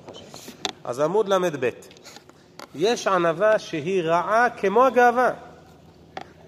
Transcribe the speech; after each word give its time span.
ברוך 0.00 0.10
השם. 0.10 0.52
אז 0.84 1.00
עמוד 1.00 1.28
ל"ב. 1.28 1.70
יש 2.74 3.06
ענווה 3.06 3.58
שהיא 3.58 4.02
רעה 4.02 4.50
כמו 4.50 4.86
הגאווה. 4.86 5.30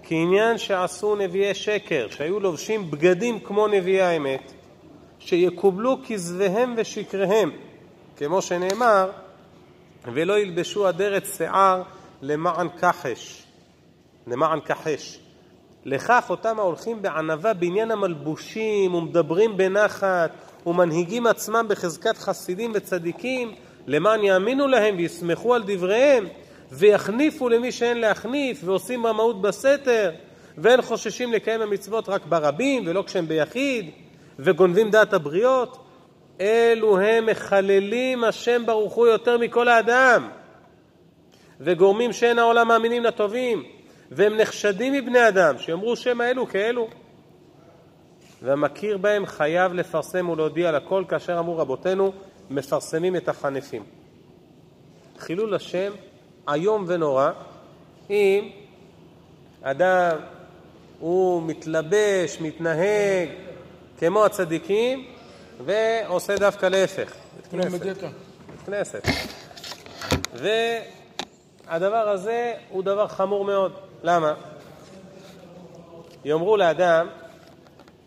כעניין 0.03 0.59
שעשו 0.59 1.17
נביאי 1.17 1.55
שקר, 1.55 2.07
שהיו 2.11 2.41
לובשים 2.41 2.91
בגדים 2.91 3.41
כמו 3.41 3.69
נביאי 3.69 4.01
האמת, 4.01 4.53
שיקובלו 5.19 5.97
כזביהם 6.09 6.75
ושקריהם, 6.77 7.51
כמו 8.17 8.43
שנאמר, 8.43 9.11
ולא 10.13 10.39
ילבשו 10.39 10.89
אדרת 10.89 11.27
שיער 11.37 11.83
למען 12.23 12.69
כחש, 12.69 13.43
למען 14.27 14.61
כחש. 14.61 15.19
לכך 15.85 16.27
אותם 16.31 16.59
ההולכים 16.59 17.03
בענווה 17.03 17.55
בעניין 17.55 17.91
המלבושים 17.91 18.95
ומדברים 18.95 19.57
בנחת 19.57 20.31
ומנהיגים 20.67 21.27
עצמם 21.27 21.67
בחזקת 21.69 22.19
חסידים 22.19 22.73
וצדיקים 22.75 23.55
למען 23.87 24.25
יאמינו 24.25 24.69
להם 24.69 24.97
ויסמכו 24.97 25.55
על 25.55 25.63
דבריהם 25.67 26.27
ויחניפו 26.73 27.49
למי 27.49 27.73
שאין 27.73 28.01
להחניף 28.01 28.61
ועושים 28.65 29.07
רמאות 29.07 29.43
בסתר 29.43 30.11
ואין 30.59 30.83
חוששים 30.83 31.33
לקיים 31.33 31.63
המצוות 31.63 32.09
רק 32.09 32.27
ברבים 32.27 32.83
ולא 32.87 33.03
כשהם 33.07 33.29
ביחיד 33.29 33.91
וגונבים 34.39 34.91
דעת 34.91 35.13
הבריות. 35.13 35.79
אלו 36.41 36.99
הם 36.99 37.27
מחללים 37.27 38.25
השם 38.25 38.67
ברוך 38.67 38.95
הוא 38.95 39.07
יותר 39.07 39.39
מכל 39.39 39.69
האדם 39.69 40.29
וגורמים 41.61 42.13
שאין 42.13 42.39
העולם 42.39 42.69
מאמינים 42.69 43.05
לטובים 43.05 43.65
והם 44.11 44.37
נחשדים 44.37 44.93
מבני 44.93 45.29
אדם 45.29 45.59
שיאמרו 45.59 45.97
שם 45.97 46.21
האלו 46.21 46.47
כאלו 46.47 46.89
והמכיר 48.43 48.99
בהם 48.99 49.27
חייב 49.27 49.73
לפרסם 49.73 50.29
ולהודיע 50.29 50.73
לכל 50.73 51.05
כאשר 51.09 51.39
אמרו 51.39 51.59
רבותינו 51.59 52.13
מפרסמים 52.51 53.17
את 53.17 53.29
החנפים. 53.29 53.85
חילול 55.19 55.55
השם 55.55 55.93
איום 56.49 56.85
ונורא 56.89 57.31
אם 58.11 58.51
אדם 59.63 60.17
הוא 60.99 61.43
מתלבש, 61.43 62.41
מתנהג 62.41 63.29
כמו 63.99 64.25
הצדיקים 64.25 65.05
ועושה 65.65 66.37
דווקא 66.37 66.67
להפך. 66.67 67.15
בית 67.37 67.47
כנסת. 67.51 67.83
בית 67.83 68.67
כנסת. 68.67 69.03
והדבר 70.35 72.09
הזה 72.09 72.55
הוא 72.69 72.83
דבר 72.83 73.09
חמור 73.09 73.45
מאוד. 73.45 73.73
למה? 74.03 74.35
יאמרו 76.25 76.57
לאדם, 76.57 77.07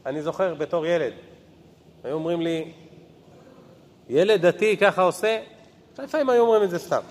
אני 0.05 0.21
זוכר 0.21 0.53
בתור 0.53 0.85
ילד, 0.85 1.13
היו 2.03 2.13
אומרים 2.13 2.41
לי, 2.41 2.71
ילד 4.09 4.45
דתי 4.45 4.77
ככה 4.77 5.01
עושה? 5.01 5.39
לפעמים 5.99 6.29
היו 6.29 6.41
אומרים 6.41 6.63
את 6.63 6.69
זה 6.69 6.79
סתם. 6.79 7.01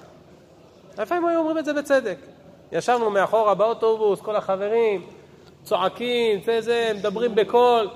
לפעמים 0.99 1.27
היו 1.27 1.39
אומרים 1.39 1.59
את 1.59 1.65
זה 1.65 1.73
בצדק. 1.73 2.17
ישבנו 2.73 3.11
מאחורה 3.11 3.55
באוטובוס, 3.55 4.21
כל 4.21 4.37
החברים, 4.37 5.07
צועקים, 5.63 6.41
זה 6.45 6.61
זה, 6.61 6.93
מדברים 6.95 7.35
בקול, 7.35 7.91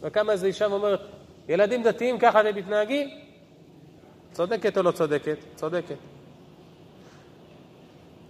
וקמה 0.00 0.32
איזו 0.32 0.46
אישה 0.46 0.68
ואומרת, 0.70 1.00
ילדים 1.48 1.82
דתיים 1.82 2.18
ככה 2.18 2.40
אתם 2.40 2.56
מתנהגים? 2.56 3.10
צודקת 4.32 4.78
או 4.78 4.82
לא 4.82 4.90
צודקת? 4.90 5.36
צודקת. 5.54 5.96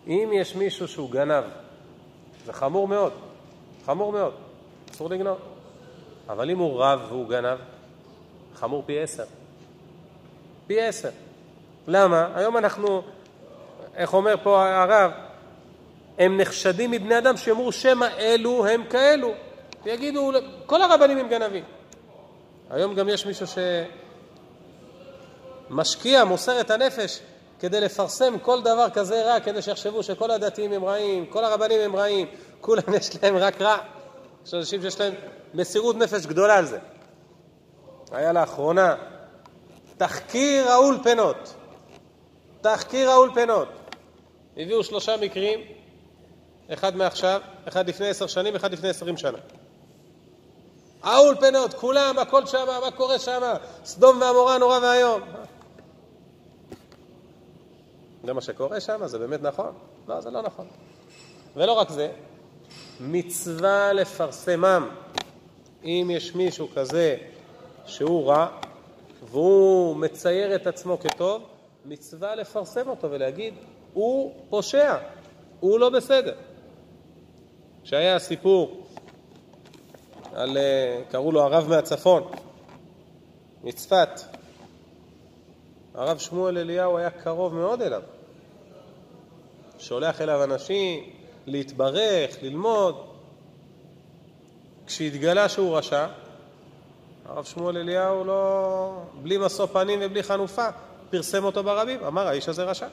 אם 0.07 0.31
יש 0.33 0.57
מישהו 0.57 0.89
שהוא 0.89 1.11
גנב, 1.11 1.45
זה 2.47 2.53
חמור 2.53 2.89
מאוד, 2.89 3.13
חמור 3.87 4.13
מאוד, 4.13 4.33
אסור 4.91 5.11
לגנוב. 5.11 5.50
אבל 6.33 6.51
אם 6.51 6.59
הוא 6.59 6.83
רב 6.85 7.01
והוא 7.09 7.29
גנב, 7.29 7.59
חמור 8.55 8.83
פי 8.87 9.01
עשר. 9.01 9.25
פי 10.67 10.81
עשר. 10.81 11.09
למה? 11.87 12.29
היום 12.35 12.57
אנחנו, 12.57 13.03
איך 13.97 14.15
אומר 14.15 14.35
פה 14.43 14.69
הרב, 14.69 15.11
הם 16.19 16.41
נחשדים 16.41 16.91
מבני 16.91 17.19
אדם 17.19 17.37
שיאמרו 17.37 17.73
שמא 17.73 18.07
אלו 18.19 18.67
הם 18.67 18.85
כאלו. 18.91 19.33
ויגידו, 19.85 20.33
כל 20.67 20.83
הרבנים 20.83 21.19
הם 21.19 21.29
גנבים. 21.29 21.65
היום 22.71 22.95
גם 22.95 23.09
יש 23.09 23.27
מישהו 23.27 23.47
שמשקיע, 25.69 26.25
מוסר 26.25 26.61
את 26.61 26.71
הנפש 26.71 27.21
כדי 27.61 27.81
לפרסם 27.81 28.39
כל 28.39 28.63
דבר 28.63 28.91
כזה 28.91 29.25
רע, 29.25 29.41
כדי 29.41 29.63
שיחשבו 29.63 30.03
שכל 30.03 30.31
הדתיים 30.31 30.73
הם 30.73 30.85
רעים, 30.85 31.27
כל 31.27 31.45
הרבנים 31.45 31.81
הם 31.81 31.97
רעים, 31.97 32.27
כולם 32.61 32.95
יש 32.97 33.23
להם 33.23 33.37
רק 33.37 33.61
רע. 33.61 33.79
יש 34.47 34.55
אנשים 34.55 34.83
שיש 34.83 35.01
להם 35.01 35.15
מסירות 35.55 35.97
נפש 35.97 36.27
גדולה 36.27 36.57
על 36.59 36.67
זה. 36.67 36.79
היה 38.13 38.33
לאחרונה 38.33 38.97
תחקיר 39.97 40.69
האולפנות. 40.69 41.55
תחקיר 42.61 43.11
האולפנות. 43.11 43.69
הביאו 44.57 44.85
שלושה 44.85 45.17
מקרים, 45.17 45.61
אחד 46.73 46.97
מעכשיו, 46.97 47.41
אחד 47.69 47.89
לפני 47.89 48.09
עשר 48.09 48.27
שנים, 48.27 48.57
אחד 48.57 48.73
לפני 48.73 48.89
עשרים 48.89 49.17
שנה. 49.17 49.39
האולפנות, 51.03 51.75
כולם, 51.75 52.19
הכל 52.19 52.47
שם, 52.47 52.67
מה 52.81 52.91
קורה 52.91 53.19
שם? 53.19 53.55
סדום 53.85 54.21
ועמורה 54.21 54.59
נורא 54.59 54.79
ואיום. 54.83 55.21
זה 58.25 58.33
מה 58.33 58.41
שקורה 58.41 58.81
שם, 58.81 59.07
זה 59.07 59.19
באמת 59.19 59.43
נכון? 59.43 59.73
לא, 60.09 60.21
זה 60.21 60.31
לא 60.31 60.43
נכון. 60.43 60.67
ולא 61.57 61.73
רק 61.73 61.91
זה, 61.91 62.13
מצווה 63.01 63.93
לפרסמם. 63.93 64.89
אם 65.85 66.11
יש 66.13 66.35
מישהו 66.35 66.69
כזה 66.75 67.17
שהוא 67.87 68.27
רע 68.27 68.49
והוא 69.31 69.97
מצייר 69.97 70.55
את 70.55 70.67
עצמו 70.67 70.99
כטוב, 70.99 71.43
מצווה 71.85 72.35
לפרסם 72.35 72.89
אותו 72.89 73.11
ולהגיד, 73.11 73.55
הוא 73.93 74.35
פושע, 74.51 74.97
הוא 75.61 75.79
לא 75.79 75.91
בסדר. 75.91 76.35
כשהיה 77.85 78.19
סיפור 78.19 78.87
על, 80.33 80.57
אה, 80.57 81.03
קראו 81.11 81.33
לו 81.33 81.43
הרב 81.43 81.69
מהצפון, 81.69 82.23
מצפת, 83.65 84.21
הרב 85.95 86.19
שמואל 86.19 86.59
אליהו 86.59 86.99
היה 86.99 87.11
קרוב 87.11 87.55
מאוד 87.55 87.83
אליו. 87.83 88.03
שולח 89.79 90.21
אליו 90.21 90.45
אנשים 90.45 91.20
להתברך, 91.47 92.37
ללמוד. 92.43 93.07
כשהתגלה 94.87 95.49
שהוא 95.49 95.77
רשע, 95.77 96.07
הרב 97.27 97.45
שמואל 97.45 97.77
אליהו 97.77 98.25
לא, 98.25 99.03
בלי 99.23 99.39
משוא 99.39 99.67
פנים 99.67 99.99
ובלי 100.03 100.23
חנופה, 100.23 100.69
פרסם 101.11 101.45
אותו 101.45 101.63
ברבים, 101.63 102.05
אמר 102.05 102.27
האיש 102.27 102.49
הזה 102.49 102.65
רשע. 102.65 102.87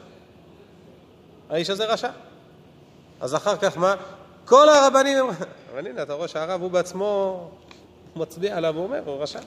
האיש 1.49 1.69
הזה 1.69 1.85
רשע. 1.85 2.09
אז 3.21 3.35
אחר 3.35 3.57
כך 3.57 3.77
מה? 3.77 3.95
כל 4.45 4.69
הרבנים 4.69 5.17
הם... 5.17 5.29
אבל 5.71 5.87
הנה, 5.87 6.01
אתה 6.03 6.13
רואה 6.13 6.27
שהרב 6.27 6.61
הוא 6.61 6.71
בעצמו 6.71 7.41
מצביע 8.15 8.57
עליו 8.57 8.73
ואומר, 8.75 9.01
הוא 9.05 9.21
רשע. 9.21 9.39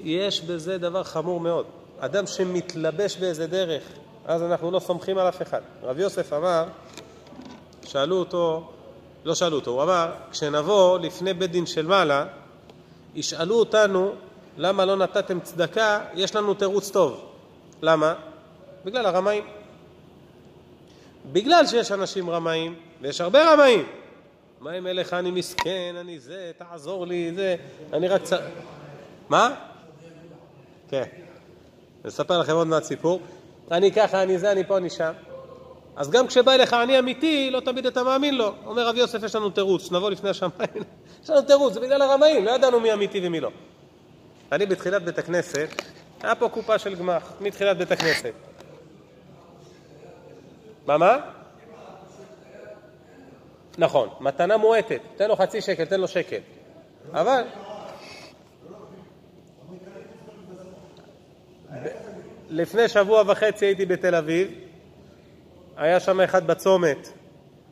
יש 0.00 0.40
בזה 0.40 0.78
דבר 0.78 1.02
חמור 1.02 1.40
מאוד. 1.40 1.66
אדם 1.98 2.26
שמתלבש 2.26 3.16
באיזה 3.16 3.46
דרך, 3.46 3.82
אז 4.26 4.42
אנחנו 4.42 4.70
לא 4.70 4.78
סומכים 4.78 5.18
על 5.18 5.28
אף 5.28 5.42
אחד. 5.42 5.60
רב 5.82 5.98
יוסף 5.98 6.32
אמר, 6.32 6.64
שאלו 7.90 8.16
אותו, 8.16 8.70
לא 9.24 9.34
שאלו 9.34 9.56
אותו, 9.56 9.70
הוא 9.70 9.82
אמר, 9.82 10.12
כשנבוא 10.30 10.98
לפני 10.98 11.34
בית 11.34 11.50
דין 11.50 11.66
של 11.66 11.86
מעלה, 11.86 12.26
ישאלו 13.14 13.58
אותנו 13.58 14.12
למה 14.58 14.84
לא 14.84 14.96
נתתם 14.96 15.40
צדקה, 15.40 16.00
יש 16.14 16.36
לנו 16.36 16.54
תירוץ 16.54 16.90
טוב. 16.90 17.24
למה? 17.82 18.14
בגלל 18.84 19.06
הרמאים. 19.06 19.44
בגלל 21.32 21.66
שיש 21.66 21.92
אנשים 21.92 22.30
רמאים, 22.30 22.74
ויש 23.00 23.20
הרבה 23.20 23.52
רמאים. 23.52 23.86
מה 24.60 24.78
אם 24.78 24.86
אליך 24.86 25.14
אני 25.14 25.30
מסכן, 25.30 25.94
אני 26.00 26.18
זה, 26.18 26.52
תעזור 26.58 27.06
לי, 27.06 27.32
זה, 27.34 27.56
אני 27.92 28.08
רק 28.08 28.22
צ... 28.22 28.32
מה? 29.28 29.54
כן. 30.88 31.04
אספר 32.08 32.38
לכם 32.38 32.52
עוד 32.52 32.66
מעט 32.66 32.84
סיפור. 32.84 33.20
אני 33.70 33.92
ככה, 33.92 34.22
אני 34.22 34.38
זה, 34.38 34.52
אני 34.52 34.64
פה, 34.64 34.76
אני 34.76 34.90
שם. 34.90 35.12
אז 36.00 36.10
גם 36.10 36.26
כשבא 36.26 36.52
אליך 36.52 36.72
עני 36.72 36.98
אמיתי, 36.98 37.50
לא 37.50 37.60
תמיד 37.60 37.86
אתה 37.86 38.02
מאמין 38.02 38.34
לו. 38.34 38.54
אומר 38.66 38.88
רב 38.88 38.96
יוסף, 38.96 39.22
יש 39.22 39.34
לנו 39.34 39.50
תירוץ, 39.50 39.92
נבוא 39.92 40.10
לפני 40.10 40.30
השמיים. 40.30 40.84
יש 41.24 41.30
לנו 41.30 41.42
תירוץ, 41.42 41.72
זה 41.72 41.80
בגלל 41.80 42.02
הרמאים, 42.02 42.44
לא 42.44 42.50
ידענו 42.50 42.80
מי 42.80 42.92
אמיתי 42.92 43.26
ומי 43.26 43.40
לא. 43.40 43.50
אני 44.52 44.66
בתחילת 44.66 45.02
בית 45.02 45.18
הכנסת, 45.18 45.68
היה 46.22 46.34
פה 46.34 46.48
קופה 46.48 46.78
של 46.78 46.94
גמח, 46.94 47.32
מתחילת 47.40 47.76
בית 47.76 47.92
הכנסת. 47.92 48.32
מה, 50.86 50.98
מה? 50.98 51.18
נכון, 53.78 54.08
מתנה 54.20 54.56
מועטת, 54.56 55.00
תן 55.16 55.28
לו 55.28 55.36
חצי 55.36 55.60
שקל, 55.60 55.84
תן 55.84 56.00
לו 56.00 56.08
שקל. 56.08 56.40
אבל... 57.12 57.42
לפני 62.50 62.88
שבוע 62.88 63.22
וחצי 63.26 63.66
הייתי 63.66 63.86
בתל 63.86 64.14
אביב, 64.14 64.69
היה 65.80 66.00
שם 66.00 66.20
אחד 66.20 66.46
בצומת. 66.46 67.08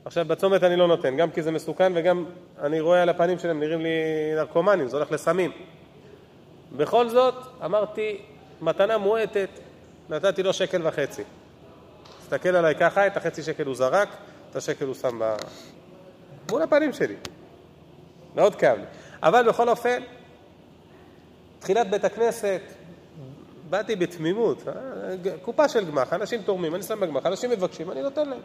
עכשיו, 0.05 0.25
בצומת 0.25 0.63
אני 0.63 0.77
לא 0.77 0.89
נותן, 0.89 1.17
גם 1.17 1.31
כי 1.31 1.43
זה 1.43 1.51
מסוכן 1.51 1.93
וגם 1.95 2.25
אני 2.63 2.81
רואה 2.81 3.03
על 3.03 3.09
הפנים 3.09 3.39
שלהם, 3.39 3.61
נראים 3.61 3.81
לי 3.81 3.89
נרקומנים, 4.35 4.89
זה 4.89 4.97
הולך 4.97 5.13
לסמים. 5.13 5.53
בכל 6.77 7.09
זאת, 7.09 7.35
אמרתי, 7.65 8.21
מתנה 8.61 8.99
מועטת, 8.99 9.49
נתתי 10.09 10.43
לו 10.43 10.53
שקל 10.53 10.87
וחצי. 10.87 11.23
תסתכל 12.21 12.49
עליי 12.49 12.75
ככה, 12.75 13.07
את 13.07 13.17
החצי 13.17 13.43
שקל 13.43 13.67
הוא 13.67 13.75
זרק, 13.75 14.09
את 14.51 14.57
השקל 14.57 14.85
הוא 14.85 14.95
שם 14.95 15.19
ב... 15.19 15.35
מול 16.51 16.63
הפנים 16.63 16.93
שלי. 16.93 17.17
מאוד 18.35 18.55
כאב 18.55 18.79
לי. 18.79 18.85
אבל 19.23 19.49
בכל 19.49 19.69
אופן, 19.69 20.03
תחילת 21.59 21.91
בית 21.91 22.05
הכנסת, 22.05 22.61
באתי 23.71 23.97
בתמימות, 23.97 24.69
אה, 24.69 24.75
קופה 25.43 25.69
של 25.69 25.85
גמח, 25.85 26.13
אנשים 26.13 26.43
תורמים, 26.43 26.75
אני 26.75 26.83
שם 26.83 27.01
בגמח, 27.01 27.27
אנשים 27.27 27.51
מבקשים, 27.51 27.91
אני 27.91 28.03
נותן 28.03 28.29
להם. 28.29 28.41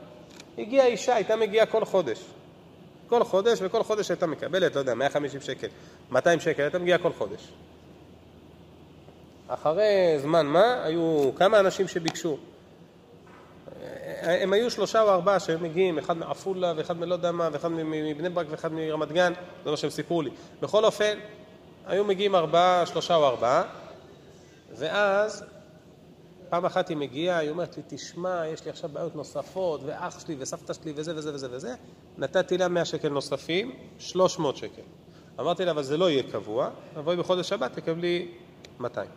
הגיעה 0.57 0.85
אישה, 0.85 1.15
הייתה 1.15 1.35
מגיעה 1.35 1.65
כל 1.65 1.85
חודש. 1.85 2.25
כל 3.07 3.23
חודש, 3.23 3.59
וכל 3.61 3.83
חודש 3.83 4.11
הייתה 4.11 4.27
מקבלת, 4.27 4.75
לא 4.75 4.79
יודע, 4.79 4.93
150 4.93 5.41
שקל, 5.41 5.67
200 6.11 6.39
שקל, 6.39 6.61
הייתה 6.61 6.79
מגיעה 6.79 6.97
כל 6.97 7.13
חודש. 7.13 7.47
אחרי 9.47 10.15
זמן 10.17 10.45
מה, 10.45 10.83
היו 10.83 11.31
כמה 11.35 11.59
אנשים 11.59 11.87
שביקשו. 11.87 12.37
הם 14.21 14.53
היו 14.53 14.71
שלושה 14.71 15.01
או 15.01 15.09
ארבעה 15.09 15.39
שמגיעים, 15.39 15.97
אחד 15.97 16.17
מעפולה 16.17 16.73
ואחד 16.75 16.97
מלא 16.97 17.13
יודע 17.13 17.31
מה, 17.31 17.49
ואחד 17.51 17.71
מבני 17.71 18.29
ברק 18.29 18.47
ואחד 18.49 18.73
מרמת 18.73 19.11
גן, 19.11 19.33
זה 19.63 19.71
מה 19.71 19.77
שהם 19.77 19.89
סיפרו 19.89 20.21
לי. 20.21 20.29
בכל 20.61 20.85
אופן, 20.85 21.17
היו 21.87 22.03
מגיעים 22.03 22.35
ארבעה, 22.35 22.85
שלושה 22.85 23.15
או 23.15 23.27
ארבעה, 23.27 23.63
ואז 24.75 25.43
פעם 26.49 26.65
אחת 26.65 26.89
היא 26.89 26.97
מגיעה, 26.97 27.37
היא 27.37 27.49
אומרת 27.49 27.77
לי, 27.77 27.83
תשמע, 27.87 28.47
יש 28.47 28.65
לי 28.65 28.71
עכשיו 28.71 28.89
בעיות 28.93 29.15
נוספות, 29.15 29.81
ואח 29.85 30.19
שלי 30.19 30.35
וסבתא 30.39 30.73
שלי 30.73 30.93
וזה 30.95 31.15
וזה 31.15 31.33
וזה 31.33 31.47
וזה. 31.51 31.75
נתתי 32.17 32.57
לה 32.57 32.67
100 32.67 32.85
שקל 32.85 33.09
נוספים, 33.09 33.75
300 33.99 34.57
שקל. 34.57 34.81
אמרתי 35.39 35.65
לה, 35.65 35.71
אבל 35.71 35.83
זה 35.83 35.97
לא 35.97 36.09
יהיה 36.09 36.23
קבוע, 36.31 36.69
תבואי 36.93 37.15
בחודש 37.15 37.53
הבא, 37.53 37.67
תקבלי 37.67 38.27
200. 38.79 39.09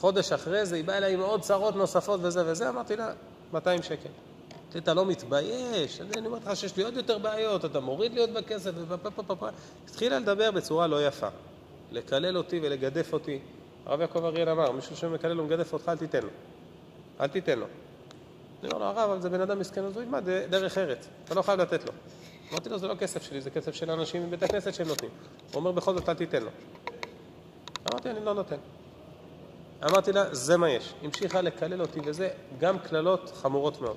חודש 0.00 0.32
אחרי 0.32 0.66
זה 0.66 0.76
היא 0.76 0.84
באה 0.84 0.98
אליי 0.98 1.14
עם 1.14 1.20
עוד 1.20 1.40
צרות 1.40 1.76
נוספות 1.76 2.20
וזה 2.22 2.42
וזה, 2.46 2.68
אמרתי 2.68 2.96
לה, 2.96 3.12
200 3.52 3.82
שקל. 3.82 4.08
אמרתי, 4.64 4.78
אתה 4.78 4.94
לא 4.94 5.06
מתבייש? 5.06 6.00
אני 6.00 6.26
אומר 6.26 6.38
לך 6.38 6.56
שיש 6.56 6.76
לי 6.76 6.82
עוד 6.82 6.96
יותר 6.96 7.18
בעיות, 7.18 7.64
אתה 7.64 7.80
מוריד 7.80 8.12
לי 8.12 8.20
עוד 8.20 8.34
בכסף, 8.34 8.70
ופפפפפ. 8.88 9.44
התחילה 9.84 10.18
לדבר 10.18 10.50
בצורה 10.50 10.86
לא 10.86 11.06
יפה. 11.06 11.28
לקלל 11.92 12.36
אותי 12.36 12.60
ולגדף 12.62 13.12
אותי. 13.12 13.38
הרב 13.88 14.00
יעקב 14.00 14.24
אריאל 14.24 14.48
אמר, 14.48 14.72
מישהו 14.72 14.96
שמקלל 14.96 15.40
ומגדף 15.40 15.72
אותך, 15.72 15.88
אל 15.88 15.96
תיתן 15.96 16.22
לו. 16.22 16.28
אל 17.20 17.26
תיתן 17.26 17.58
לו. 17.58 17.66
אני 18.62 18.70
אומר 18.70 18.78
לו, 18.78 18.84
הרב, 18.84 19.10
אבל 19.10 19.20
זה 19.20 19.30
בן 19.30 19.40
אדם 19.40 19.58
מסכן, 19.58 19.84
אז 19.84 19.94
הוא 19.94 20.02
ילמד 20.02 20.28
דרך 20.50 20.78
ארץ, 20.78 21.08
אתה 21.24 21.34
לא 21.34 21.42
חייב 21.42 21.60
לתת 21.60 21.84
לו. 21.84 21.92
אמרתי 22.50 22.68
לו, 22.68 22.78
זה 22.78 22.88
לא 22.88 22.94
כסף 22.94 23.22
שלי, 23.22 23.40
זה 23.40 23.50
כסף 23.50 23.74
של 23.74 23.90
אנשים 23.90 24.26
מבית 24.26 24.42
הכנסת 24.42 24.74
שהם 24.74 24.88
נותנים. 24.88 25.10
הוא 25.52 25.58
אומר, 25.60 25.72
בכל 25.72 25.94
זאת, 25.94 26.08
אל 26.08 26.14
תיתן 26.14 26.42
לו. 26.42 26.50
אמרתי, 27.92 28.10
אני 28.10 28.24
לא 28.24 28.34
נותן. 28.34 28.56
אמרתי 29.84 30.12
לה, 30.12 30.34
זה 30.34 30.56
מה 30.56 30.70
יש. 30.70 30.94
המשיכה 31.02 31.40
לקלל 31.40 31.80
אותי 31.80 32.00
וזה, 32.04 32.28
גם 32.58 32.78
קללות 32.78 33.32
חמורות 33.34 33.80
מאוד. 33.80 33.96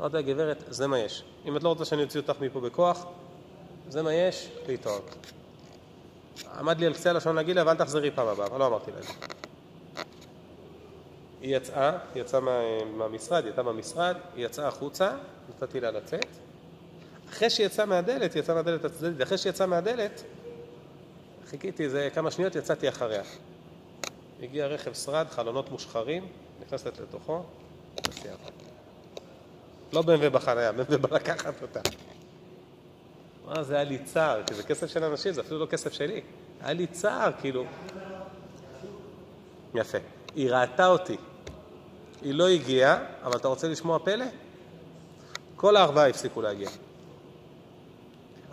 אמרתי 0.00 0.16
לה, 0.16 0.22
גברת, 0.22 0.64
זה 0.68 0.86
מה 0.86 0.98
יש. 0.98 1.24
אם 1.46 1.56
את 1.56 1.62
לא 1.62 1.68
רוצה 1.68 1.84
שאני 1.84 2.02
אוציא 2.02 2.20
אותך 2.20 2.40
מפה 2.40 2.60
בכוח, 2.60 3.06
זה 3.88 4.02
מה 4.02 4.14
יש, 4.14 4.50
להתראות. 4.68 5.34
עמד 6.58 6.80
לי 6.80 6.86
על 6.86 6.94
קצה 6.94 7.10
הלשון 7.10 7.36
להגיד 7.36 7.56
לה, 7.56 7.66
ואל 7.66 7.76
תחזרי 7.76 8.10
פעם 8.10 8.28
הבאה, 8.28 8.46
אבל 8.46 8.58
לא 8.58 8.66
אמרתי 8.66 8.90
לה 8.90 8.98
את 8.98 9.02
זה. 9.02 9.12
היא 11.40 11.56
יצאה, 11.56 11.92
היא 12.14 12.22
יצאה 12.22 12.40
מה, 12.40 12.60
מהמשרד, 12.96 13.44
היא 13.44 13.50
הייתה 13.50 13.62
במשרד, 13.62 14.16
היא 14.36 14.46
יצאה 14.46 14.68
החוצה, 14.68 15.12
נתתי 15.48 15.80
לה 15.80 15.90
לצאת. 15.90 16.26
אחרי 17.28 17.50
שהיא 17.50 17.66
יצאה 17.66 17.86
מהדלת, 17.86 18.34
היא 18.34 18.40
יצאה 18.40 18.54
מהדלת 18.54 18.84
הצדדית, 18.84 19.16
ואחרי 19.18 19.38
שהיא 19.38 19.50
יצאה 19.50 19.66
מהדלת, 19.66 20.22
חיכיתי 21.50 21.84
איזה 21.84 22.08
כמה 22.14 22.30
שניות, 22.30 22.56
יצאתי 22.56 22.88
אחריה. 22.88 23.22
הגיע 24.42 24.66
רכב 24.66 24.94
שרד, 24.94 25.26
חלונות 25.30 25.70
מושחרים, 25.70 26.26
נכנסת 26.66 27.00
לתוכו, 27.00 27.42
וסיימת. 28.08 28.38
לא 29.92 30.00
BMW 30.00 30.30
בחניה, 30.30 30.70
BMW 30.70 31.14
לקחת 31.14 31.62
אותה. 31.62 31.80
מה, 33.46 33.62
זה 33.62 33.74
היה 33.74 33.84
לי 33.84 33.98
צער, 33.98 34.42
כי 34.46 34.54
זה 34.54 34.62
כסף 34.62 34.86
של 34.86 35.04
אנשים, 35.04 35.32
זה 35.32 35.40
אפילו 35.40 35.58
לא 35.58 35.66
כסף 35.66 35.92
שלי. 35.92 36.20
היה 36.60 36.72
לי 36.72 36.86
צער, 36.86 37.30
כאילו... 37.40 37.64
יפה. 39.74 39.98
היא 40.34 40.50
ראתה 40.50 40.86
אותי. 40.86 41.16
היא 42.22 42.34
לא 42.34 42.48
הגיעה, 42.48 42.98
אבל 43.22 43.36
אתה 43.36 43.48
רוצה 43.48 43.68
לשמוע 43.68 43.98
פלא? 43.98 44.24
כל 45.56 45.76
הארבעה 45.76 46.08
הפסיקו 46.08 46.42
להגיע. 46.42 46.68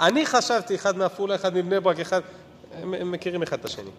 אני 0.02 0.26
חשבתי, 0.26 0.76
אחד 0.76 0.98
מעפולה, 0.98 1.36
אחד 1.36 1.54
מבני 1.56 1.80
ברק, 1.80 2.00
אחד... 2.00 2.22
הם 2.74 3.12
מכירים 3.12 3.44
אחד 3.44 3.60
את 3.60 3.66
השני. 3.66 3.92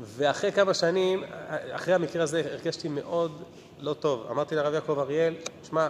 ואחרי 0.00 0.52
כמה 0.52 0.74
שנים, 0.74 1.24
אחרי 1.72 1.94
המקרה 1.94 2.22
הזה, 2.22 2.42
הרגשתי 2.52 2.88
מאוד 2.88 3.42
לא 3.78 3.94
טוב. 3.94 4.26
אמרתי 4.30 4.54
לרב 4.54 4.74
יעקב 4.74 4.98
אריאל, 4.98 5.34
שמע, 5.68 5.88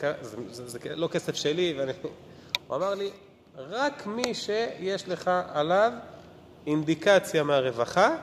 זה, 0.00 0.12
זה, 0.22 0.36
זה, 0.50 0.68
זה 0.68 0.78
לא 0.96 1.08
כסף 1.08 1.34
שלי, 1.34 1.74
ואני... 1.78 1.92
הוא 2.66 2.76
אמר 2.76 2.94
לי, 2.94 3.10
רק 3.56 4.06
מי 4.06 4.34
שיש 4.34 5.08
לך 5.08 5.30
עליו 5.52 5.92
אינדיקציה 6.66 7.42
מהרווחה, 7.42 8.16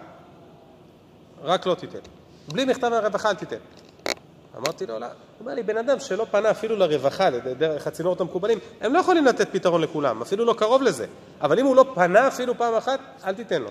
רק 1.44 1.66
לא 1.66 1.76
תיתן. 1.76 2.00
בלי 2.48 2.66
מכתב 2.66 2.88
מהרווחה 2.88 3.30
אל 3.30 3.36
תיתן. 3.36 3.58
אמרתי 4.58 4.86
לו, 4.86 5.00
לא. 5.00 5.06
הוא 5.06 5.14
אומר 5.40 5.54
לי, 5.54 5.64
בן 5.64 5.78
אדם 5.78 6.00
שלא 6.00 6.26
פנה 6.32 6.52
אפילו 6.52 6.76
לרווחה, 6.76 7.30
דרך 7.30 7.88
הצינורות 7.88 8.22
המקובלים, 8.22 8.60
הם 8.82 8.94
לא 8.94 9.00
יכולים 9.00 9.26
לתת 9.26 9.48
פתרון 9.52 9.82
לכולם, 9.82 10.22
אפילו 10.22 10.46
לא 10.46 10.54
קרוב 10.54 10.82
לזה. 10.82 11.08
אבל 11.42 11.60
אם 11.60 11.66
הוא 11.66 11.76
לא 11.76 11.86
פנה 11.96 12.28
אפילו 12.28 12.58
פעם 12.58 12.74
אחת, 12.76 13.00
אל 13.24 13.36
תיתן 13.36 13.62
לו. 13.62 13.70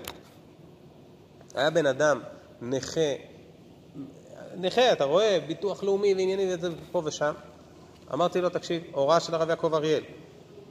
היה 1.54 1.70
בן 1.70 1.86
אדם 1.86 2.20
נכה, 2.62 3.14
נכה, 4.56 4.92
אתה 4.92 5.04
רואה, 5.04 5.38
ביטוח 5.46 5.82
לאומי 5.82 6.14
ועניינים 6.14 6.48
וזה 6.52 6.68
פה 6.92 7.02
ושם. 7.04 7.32
אמרתי 8.12 8.40
לו, 8.40 8.48
תקשיב, 8.48 8.82
הוראה 8.92 9.20
של 9.20 9.34
הרב 9.34 9.50
יעקב 9.50 9.74
אריאל, 9.74 10.02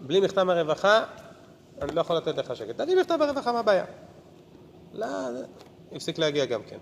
בלי 0.01 0.19
מכתב 0.19 0.43
מהרווחה, 0.43 1.03
אני 1.81 1.95
לא 1.95 2.01
יכול 2.01 2.15
לתת 2.15 2.37
לך 2.37 2.55
שקט. 2.55 2.81
תביא 2.81 2.95
מכתב 2.95 3.15
מהרווחה, 3.19 3.51
מה 3.51 3.59
הבעיה? 3.59 3.85
לא, 4.93 5.07
הפסיק 5.91 6.17
להגיע 6.17 6.45
גם 6.45 6.63
כן. 6.63 6.77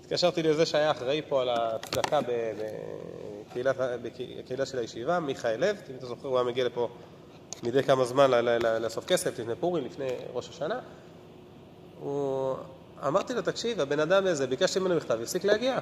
התקשרתי 0.00 0.42
לזה 0.42 0.66
שהיה 0.66 0.90
אחראי 0.90 1.22
פה 1.28 1.42
על 1.42 1.48
הצדקה 1.48 2.20
בקהילה 4.02 4.66
של 4.66 4.78
הישיבה, 4.78 5.20
מיכאל 5.20 5.60
לב, 5.60 5.76
אם 5.90 5.94
אתה 5.96 6.06
זוכר, 6.06 6.28
הוא 6.28 6.38
היה 6.38 6.46
מגיע 6.46 6.64
לפה 6.64 6.88
מדי 7.62 7.82
כמה 7.82 8.04
זמן 8.04 8.30
לאסוף 8.80 9.04
כסף, 9.04 9.38
לפני 9.38 9.54
פורים, 9.54 9.84
לפני 9.84 10.08
ראש 10.32 10.48
השנה. 10.48 10.80
הוא... 12.00 12.54
אמרתי 13.06 13.34
לו, 13.34 13.42
תקשיב, 13.42 13.80
הבן 13.80 14.00
אדם 14.00 14.26
הזה, 14.26 14.46
ביקשתי 14.46 14.78
ממנו 14.78 14.96
מכתב, 14.96 15.18
הפסיק 15.22 15.44
להגיע. 15.44 15.78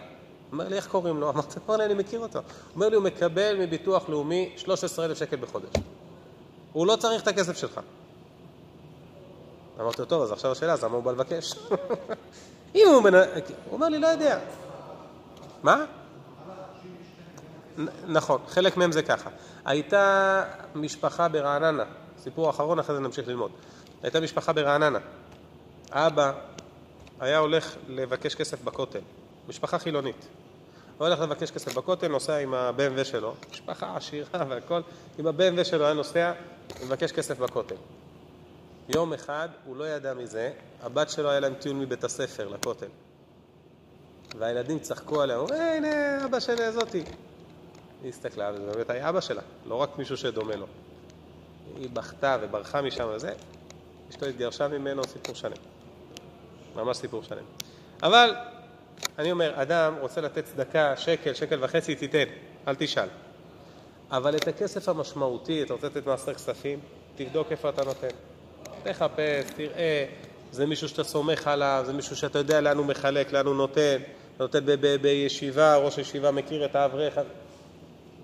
אומר 0.52 0.68
לי, 0.68 0.76
איך 0.76 0.86
קוראים 0.86 1.20
לו? 1.20 1.30
אמרתי 1.30 1.60
לו, 1.68 1.74
אני 1.74 1.94
מכיר 1.94 2.20
אותו. 2.20 2.38
אומר 2.74 2.88
לי, 2.88 2.96
הוא 2.96 3.04
מקבל 3.04 3.56
מביטוח 3.58 4.08
לאומי 4.08 4.52
13,000 4.56 5.18
שקל 5.18 5.36
בחודש. 5.36 5.68
הוא 6.74 6.86
לא 6.86 6.96
צריך 6.96 7.22
את 7.22 7.28
הכסף 7.28 7.56
שלך. 7.56 7.80
אמרתי 9.80 10.02
לו, 10.02 10.04
טוב, 10.04 10.22
אז 10.22 10.32
עכשיו 10.32 10.52
השאלה, 10.52 10.72
אז 10.72 10.84
למה 10.84 10.94
הוא 10.94 11.02
בא 11.02 11.12
לבקש? 11.12 11.54
אם 12.74 12.86
הוא 12.92 13.02
מנ... 13.02 13.14
הוא 13.14 13.24
אומר 13.72 13.88
לי, 13.88 13.98
לא 13.98 14.06
יודע. 14.06 14.38
מה? 15.62 15.84
נכון, 18.06 18.40
חלק 18.48 18.76
מהם 18.76 18.92
זה 18.92 19.02
ככה. 19.02 19.30
הייתה 19.64 20.44
משפחה 20.74 21.28
ברעננה, 21.28 21.84
סיפור 22.18 22.50
אחרון, 22.50 22.78
אחרי 22.78 22.94
זה 22.94 23.00
נמשיך 23.00 23.28
ללמוד. 23.28 23.50
הייתה 24.02 24.20
משפחה 24.20 24.52
ברעננה. 24.52 24.98
אבא 25.90 26.32
היה 27.20 27.38
הולך 27.38 27.76
לבקש 27.88 28.34
כסף 28.34 28.62
בכותל, 28.62 29.00
משפחה 29.48 29.78
חילונית. 29.78 30.26
הולך 30.98 31.20
לבקש 31.20 31.50
כסף 31.50 31.74
בכותל, 31.74 32.08
נוסע 32.08 32.36
עם 32.36 32.54
ה-BMW 32.54 33.04
שלו, 33.04 33.34
משפחה 33.50 33.96
עשירה 33.96 34.44
והכל, 34.48 34.80
עם 35.18 35.26
ה-BMW 35.26 35.64
שלו 35.64 35.84
היה 35.84 35.94
נוסע 35.94 36.32
ומבקש 36.80 37.12
כסף 37.12 37.38
בכותל. 37.38 37.74
יום 38.88 39.12
אחד, 39.12 39.48
הוא 39.64 39.76
לא 39.76 39.84
ידע 39.84 40.14
מזה, 40.14 40.52
הבת 40.82 41.10
שלו 41.10 41.30
היה 41.30 41.40
להם 41.40 41.54
טיול 41.54 41.76
מבית 41.76 42.04
הספר 42.04 42.48
לכותל. 42.48 42.86
והילדים 44.38 44.78
צחקו 44.78 45.22
עליה, 45.22 45.36
אמרו, 45.36 45.54
הנה, 45.54 46.24
אבא 46.24 46.40
שלי 46.40 46.64
הזאתי. 46.64 47.04
היא 48.02 48.08
הסתכלה, 48.08 48.50
וזה 48.54 48.72
באמת 48.72 48.90
היה 48.90 49.08
אבא 49.08 49.20
שלה, 49.20 49.42
לא 49.66 49.74
רק 49.74 49.98
מישהו 49.98 50.16
שדומה 50.16 50.56
לו. 50.56 50.66
היא 51.76 51.90
בכתה 51.92 52.36
וברחה 52.40 52.82
משם 52.82 53.08
וזה, 53.14 53.32
אשתו 54.10 54.26
התגרשה 54.26 54.68
ממנו, 54.68 55.04
סיפור 55.04 55.34
שלם. 55.34 55.56
ממש 56.76 56.96
סיפור 56.96 57.22
שלם. 57.22 57.44
אבל 58.02 58.34
אני 59.18 59.32
אומר, 59.32 59.52
אדם 59.54 59.94
רוצה 60.00 60.20
לתת 60.20 60.44
צדקה, 60.44 60.96
שקל, 60.96 61.34
שקל 61.34 61.64
וחצי, 61.64 61.94
תיתן, 61.94 62.24
אל 62.68 62.74
תשאל. 62.74 63.08
אבל 64.10 64.36
את 64.36 64.48
הכסף 64.48 64.88
המשמעותי, 64.88 65.62
אתה 65.62 65.72
רוצה 65.72 65.86
לתת 65.86 66.06
מעשר 66.06 66.34
כספים, 66.34 66.78
תבדוק 67.16 67.52
איפה 67.52 67.68
אתה 67.68 67.84
נותן. 67.84 68.08
תחפש, 68.82 69.44
תראה, 69.56 70.06
זה 70.52 70.66
מישהו 70.66 70.88
שאתה 70.88 71.04
סומך 71.04 71.46
עליו, 71.46 71.82
זה 71.86 71.92
מישהו 71.92 72.16
שאתה 72.16 72.38
יודע 72.38 72.60
לאן 72.60 72.76
הוא 72.76 72.86
מחלק, 72.86 73.32
לאן 73.32 73.46
הוא 73.46 73.54
נותן, 73.54 73.96
נותן 74.40 74.60
בישיבה, 75.00 75.76
ראש 75.76 75.98
ישיבה 75.98 76.30
מכיר 76.30 76.64
את 76.64 76.76
האברך, 76.76 77.18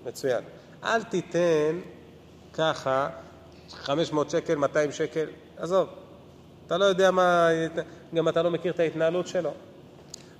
מצוין. 0.05 0.43
אל 0.83 1.03
תיתן 1.03 1.79
ככה 2.53 3.09
500 3.69 4.29
שקל, 4.29 4.55
200 4.55 4.91
שקל, 4.91 5.25
עזוב, 5.57 5.89
אתה 6.67 6.77
לא 6.77 6.85
יודע 6.85 7.11
מה... 7.11 7.47
גם 8.15 8.29
אתה 8.29 8.43
לא 8.43 8.51
מכיר 8.51 8.71
את 8.71 8.79
ההתנהלות 8.79 9.27
שלו. 9.27 9.51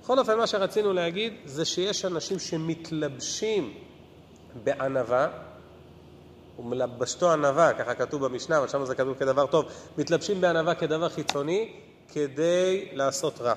בכל 0.02 0.18
אופן, 0.18 0.38
מה 0.38 0.46
שרצינו 0.46 0.92
להגיד 0.92 1.32
זה 1.44 1.64
שיש 1.64 2.04
אנשים 2.04 2.38
שמתלבשים 2.38 3.74
בענווה, 4.64 5.28
ומלבשתו 6.58 7.32
ענווה, 7.32 7.72
ככה 7.72 7.94
כתוב 7.94 8.26
במשנה, 8.26 8.58
אבל 8.58 8.68
שם 8.68 8.84
זה 8.84 8.94
כתוב 8.94 9.14
כדבר 9.18 9.46
טוב, 9.46 9.64
מתלבשים 9.98 10.40
בענווה 10.40 10.74
כדבר 10.74 11.08
חיצוני 11.08 11.72
כדי 12.12 12.88
לעשות 12.92 13.40
רע. 13.40 13.54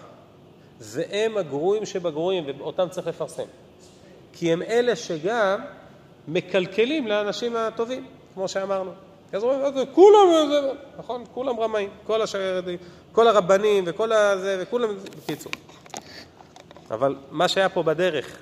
והם 0.80 1.38
הגרועים 1.38 1.86
שבגרועים, 1.86 2.44
ואותם 2.60 2.90
צריך 2.90 3.08
לפרסם. 3.08 3.44
כי 4.34 4.54
הם 4.54 4.62
אלה 4.62 4.96
שגם 4.96 5.60
מקלקלים 6.28 7.08
לאנשים 7.08 7.56
הטובים, 7.56 8.06
כמו 8.34 8.48
שאמרנו. 8.48 8.92
אז 9.34 9.44
אומרים, 9.44 9.86
כולם, 9.94 10.18
נכון? 10.98 11.24
כולם 11.34 11.60
רמאים, 11.60 11.90
כל, 12.08 12.22
השיר, 12.22 12.62
כל 13.12 13.28
הרבנים 13.28 13.84
וכל 13.88 14.12
הזה, 14.12 14.58
וכולם, 14.62 14.90
בקיצור. 15.24 15.52
אבל 16.92 17.15
מה 17.32 17.48
שהיה 17.48 17.70
פה 17.70 17.84
בדרך, 17.84 18.38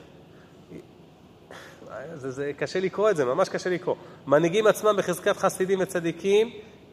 זה, 2.13 2.31
זה 2.31 2.51
קשה 2.57 2.79
לקרוא 2.79 3.09
את 3.09 3.15
זה, 3.15 3.25
ממש 3.25 3.49
קשה 3.49 3.69
לקרוא. 3.69 3.95
מנהיגים 4.27 4.67
עצמם 4.67 4.95
בחזקת 4.97 5.37
חסידים 5.37 5.79
וצדיקים 5.81 6.51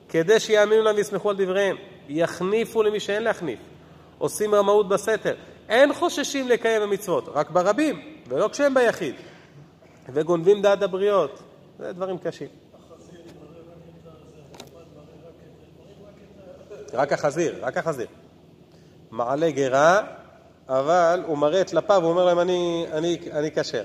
כדי 0.09 0.41
שיאמינו 0.41 0.83
להם 0.83 0.97
ויסמכו 0.97 1.31
על 1.31 1.37
דבריהם. 1.37 1.77
יכניפו 2.09 2.83
למי 2.83 3.01
שאין 3.01 3.23
להחניף. 3.23 3.59
עושים 4.19 4.55
רמאות 4.55 4.89
בסתר. 4.89 5.35
אין 5.69 5.95
חוששים 5.95 6.49
לקיים 6.49 6.83
המצוות, 6.83 7.29
רק 7.29 7.51
ברבים, 7.51 8.01
ולא 8.29 8.49
כשהם 8.49 8.75
ביחיד. 8.75 9.15
וגונבים 10.13 10.63
דעת 10.63 10.83
הבריות. 10.83 11.43
זה 11.79 11.93
דברים 11.93 12.19
קשים. 12.19 12.49
רק 16.93 17.13
החזיר, 17.13 17.59
רק 17.61 17.77
החזיר. 17.77 18.07
מעלה 19.11 19.51
גרה, 19.51 20.03
אבל 20.71 21.23
הוא 21.27 21.39
מראה 21.39 21.61
את 21.61 21.73
לפיו, 21.73 22.03
הוא 22.03 22.11
אומר 22.11 22.25
להם, 22.25 22.39
אני, 22.39 22.87
אני, 22.93 23.19
אני 23.33 23.51
כשר. 23.51 23.83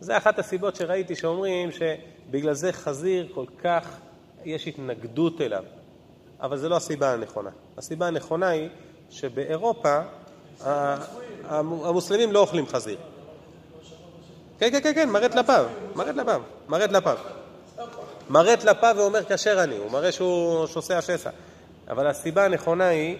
זה 0.00 0.16
אחת 0.16 0.38
הסיבות 0.38 0.76
שראיתי 0.76 1.14
שאומרים 1.16 1.70
שבגלל 1.72 2.54
זה 2.54 2.72
חזיר 2.72 3.28
כל 3.34 3.44
כך, 3.64 3.96
יש 4.44 4.68
התנגדות 4.68 5.40
אליו. 5.40 5.64
אבל 6.40 6.56
זו 6.56 6.68
לא 6.68 6.76
הסיבה 6.76 7.12
הנכונה. 7.12 7.50
הסיבה 7.78 8.06
הנכונה 8.06 8.48
היא 8.48 8.68
שבאירופה 9.10 9.98
המוסלמים 11.44 12.32
לא 12.32 12.40
אוכלים 12.40 12.66
חזיר. 12.66 12.98
כן, 14.58 14.70
כן, 14.70 14.80
כן, 14.82 14.94
כן, 14.94 15.10
מראה 15.10 15.26
את 15.26 15.34
לפיו, 15.34 15.66
מראה 15.94 16.10
את 16.10 16.16
לפיו, 16.16 16.42
מראה 16.68 16.84
את 16.84 16.92
לפיו. 16.92 17.18
מראה 18.30 18.54
את 18.54 18.64
לפיו 18.64 18.94
ואומר 18.98 19.24
כשר 19.24 19.64
אני, 19.64 19.76
הוא 19.76 19.90
מראה 19.90 20.12
שהוא 20.12 20.66
שוסע 20.66 21.02
שסע. 21.02 21.30
אבל 21.88 22.06
הסיבה 22.06 22.44
הנכונה 22.44 22.86
היא 22.86 23.16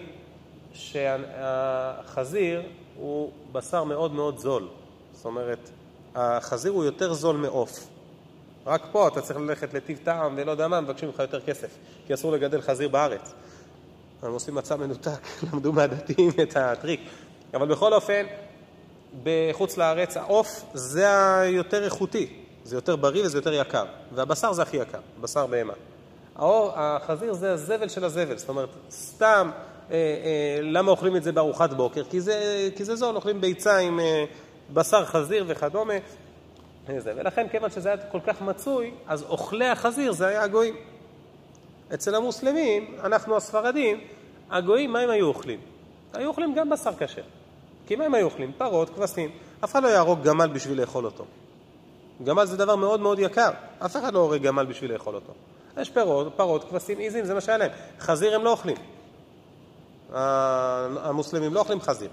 שהחזיר 0.73 2.61
הוא 2.99 3.31
בשר 3.51 3.83
מאוד 3.83 4.13
מאוד 4.13 4.37
זול. 4.37 4.67
זאת 5.13 5.25
אומרת, 5.25 5.69
החזיר 6.15 6.71
הוא 6.71 6.83
יותר 6.83 7.13
זול 7.13 7.35
מעוף. 7.35 7.87
רק 8.65 8.81
פה 8.91 9.07
אתה 9.07 9.21
צריך 9.21 9.39
ללכת 9.39 9.73
לטיב 9.73 9.99
טעם 10.03 10.33
ולא 10.37 10.51
יודע 10.51 10.67
מה, 10.67 10.81
מבקשים 10.81 11.09
ממך 11.09 11.19
יותר 11.19 11.41
כסף, 11.41 11.69
כי 12.07 12.13
אסור 12.13 12.31
לגדל 12.31 12.61
חזיר 12.61 12.89
בארץ. 12.89 13.33
הם 14.21 14.31
עושים 14.31 14.55
מצע 14.55 14.75
מנותק, 14.75 15.19
למדו 15.53 15.73
מהדתיים 15.73 16.31
את 16.41 16.57
הטריק. 16.57 17.01
אבל 17.53 17.67
בכל 17.67 17.93
אופן, 17.93 18.25
בחוץ 19.23 19.77
לארץ 19.77 20.17
העוף 20.17 20.65
זה 20.73 21.35
היותר 21.39 21.83
איכותי, 21.83 22.33
זה 22.63 22.77
יותר 22.77 22.95
בריא 22.95 23.25
וזה 23.25 23.37
יותר 23.37 23.53
יקר, 23.53 23.85
והבשר 24.15 24.53
זה 24.53 24.61
הכי 24.61 24.77
יקר, 24.77 24.99
בשר 25.21 25.45
בהמה. 25.47 25.73
החזיר 26.75 27.33
זה 27.33 27.51
הזבל 27.53 27.89
של 27.89 28.03
הזבל, 28.03 28.37
זאת 28.37 28.49
אומרת, 28.49 28.69
סתם, 28.91 29.51
למה 30.61 30.91
אוכלים 30.91 31.15
את 31.15 31.23
זה 31.23 31.31
בארוחת 31.31 31.73
בוקר? 31.73 32.03
כי 32.03 32.21
זה, 32.21 32.69
כי 32.75 32.85
זה 32.85 32.95
זול, 32.95 33.15
אוכלים 33.15 33.41
ביצה 33.41 33.77
עם 33.77 33.99
אה, 33.99 34.25
בשר 34.73 35.05
חזיר 35.05 35.45
וכדומה. 35.47 35.93
זה. 36.97 37.13
ולכן, 37.15 37.47
כיוון 37.51 37.69
שזה 37.69 37.89
היה 37.89 37.97
כל 38.11 38.19
כך 38.27 38.41
מצוי, 38.41 38.91
אז 39.07 39.23
אוכלי 39.23 39.67
החזיר 39.67 40.11
זה 40.11 40.27
היה 40.27 40.43
הגויים. 40.43 40.75
אצל 41.93 42.15
המוסלמים, 42.15 42.95
אנחנו 43.03 43.37
הספרדים, 43.37 43.99
הגויים, 44.49 44.93
מה 44.93 44.99
הם 44.99 45.09
היו 45.09 45.27
אוכלים? 45.27 45.59
היו 46.13 46.29
אוכלים 46.29 46.53
גם 46.53 46.69
בשר 46.69 46.91
כשר. 46.99 47.21
כי 47.87 47.95
מה 47.95 48.05
הם 48.05 48.13
היו 48.13 48.25
אוכלים? 48.25 48.51
פרות, 48.57 48.89
כבשים. 48.89 49.29
אף 49.63 49.71
אחד 49.71 49.83
לא 49.83 49.87
יהרוג 49.87 50.23
גמל 50.23 50.47
בשביל 50.47 50.81
לאכול 50.81 51.05
אותו. 51.05 51.25
גמל 52.23 52.45
זה 52.45 52.57
דבר 52.57 52.75
מאוד 52.75 52.99
מאוד 52.99 53.19
יקר. 53.19 53.49
אף 53.85 53.95
אחד 53.95 54.13
לא 54.13 54.19
הורג 54.19 54.41
גמל 54.41 54.65
בשביל 54.65 54.93
לאכול 54.93 55.15
אותו. 55.15 55.33
יש 55.77 55.89
פירות, 55.89 56.33
פרות, 56.35 56.69
כבשים, 56.69 56.97
עיזים, 56.97 57.25
זה 57.25 57.33
מה 57.33 57.41
שהיה 57.41 57.57
להם. 57.57 57.71
חזיר 57.99 58.35
הם 58.35 58.43
לא 58.43 58.51
אוכלים. 58.51 58.77
המוסלמים 60.13 61.53
לא 61.53 61.59
אוכלים 61.59 61.81
חזיר. 61.81 62.09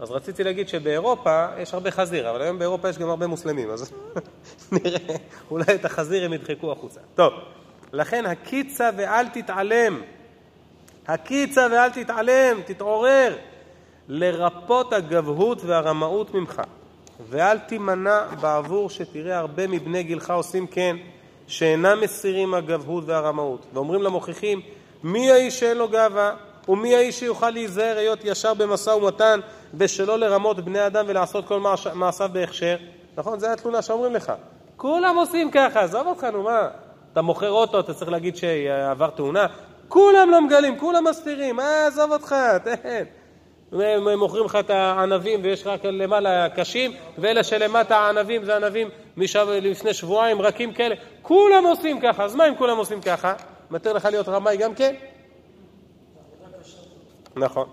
אז 0.00 0.10
רציתי 0.10 0.44
להגיד 0.44 0.68
שבאירופה 0.68 1.46
יש 1.58 1.74
הרבה 1.74 1.90
חזיר, 1.90 2.30
אבל 2.30 2.42
היום 2.42 2.58
באירופה 2.58 2.88
יש 2.88 2.98
גם 2.98 3.08
הרבה 3.08 3.26
מוסלמים, 3.26 3.70
אז 3.70 3.92
נראה, 4.72 5.16
אולי 5.50 5.74
את 5.74 5.84
החזיר 5.84 6.24
הם 6.24 6.32
ידחקו 6.32 6.72
החוצה. 6.72 7.00
טוב, 7.14 7.32
לכן 7.92 8.26
הקיצה 8.26 8.90
ואל 8.96 9.28
תתעלם. 9.28 10.00
הקיצה 11.08 11.66
ואל 11.72 11.90
תתעלם, 11.90 12.60
תתעורר. 12.66 13.36
לרפות 14.08 14.92
הגבהות 14.92 15.64
והרמאות 15.64 16.34
ממך, 16.34 16.62
ואל 17.28 17.58
תימנע 17.58 18.26
בעבור 18.40 18.90
שתראה 18.90 19.38
הרבה 19.38 19.66
מבני 19.66 20.02
גילך 20.02 20.30
עושים 20.30 20.66
כן, 20.66 20.96
שאינם 21.46 22.00
מסירים 22.00 22.54
הגבהות 22.54 23.04
והרמאות, 23.06 23.66
ואומרים 23.72 24.02
למוכיחים, 24.02 24.60
מי 25.04 25.30
האיש 25.30 25.60
שאין 25.60 25.76
לו 25.76 25.88
גאווה, 25.88 26.34
ומי 26.68 26.96
האיש 26.96 27.18
שיוכל 27.18 27.50
להיזהר 27.50 27.98
היות 27.98 28.24
ישר 28.24 28.54
במשא 28.54 28.90
ומתן, 28.90 29.40
ושלא 29.74 30.18
לרמות 30.18 30.60
בני 30.60 30.86
אדם 30.86 31.04
ולעשות 31.08 31.46
כל 31.46 31.60
מעשיו 31.94 32.30
בהכשר? 32.32 32.76
נכון? 33.16 33.38
זו 33.38 33.46
התלונה 33.46 33.82
שאומרים 33.82 34.14
לך. 34.14 34.32
כולם 34.76 35.16
עושים 35.16 35.50
ככה, 35.50 35.80
עזוב 35.80 36.06
אותך, 36.06 36.24
נו 36.24 36.42
מה? 36.42 36.68
אתה 37.12 37.22
מוכר 37.22 37.50
אוטו, 37.50 37.80
אתה 37.80 37.94
צריך 37.94 38.10
להגיד 38.10 38.36
שעבר 38.36 39.10
תאונה? 39.10 39.46
כולם 39.88 40.30
לא 40.30 40.40
מגלים, 40.40 40.78
כולם 40.78 41.04
מסתירים, 41.04 41.56
מה, 41.56 41.86
עזוב 41.86 42.12
אותך, 42.12 42.34
תן. 42.64 43.04
הם 43.72 44.18
מוכרים 44.18 44.44
לך 44.44 44.56
את 44.56 44.70
הענבים 44.70 45.40
ויש 45.42 45.66
רק 45.66 45.84
למעלה 45.84 46.48
קשים, 46.48 46.92
ואלה 47.18 47.44
שלמטה 47.44 47.96
הענבים 47.96 48.44
זה 48.44 48.56
ענבים 48.56 48.88
משב... 49.16 49.46
לפני 49.50 49.94
שבועיים, 49.94 50.42
רכים 50.42 50.72
כאלה. 50.72 50.94
כולם 51.22 51.64
עושים 51.64 52.00
ככה, 52.00 52.24
אז 52.24 52.34
מה 52.34 52.48
אם 52.48 52.54
כולם 52.54 52.76
עושים 52.76 53.00
ככה? 53.00 53.34
מתיר 53.70 53.92
לך 53.92 54.04
להיות 54.04 54.28
רמאי 54.28 54.56
גם 54.56 54.74
כן? 54.74 54.94
נכון. 57.36 57.68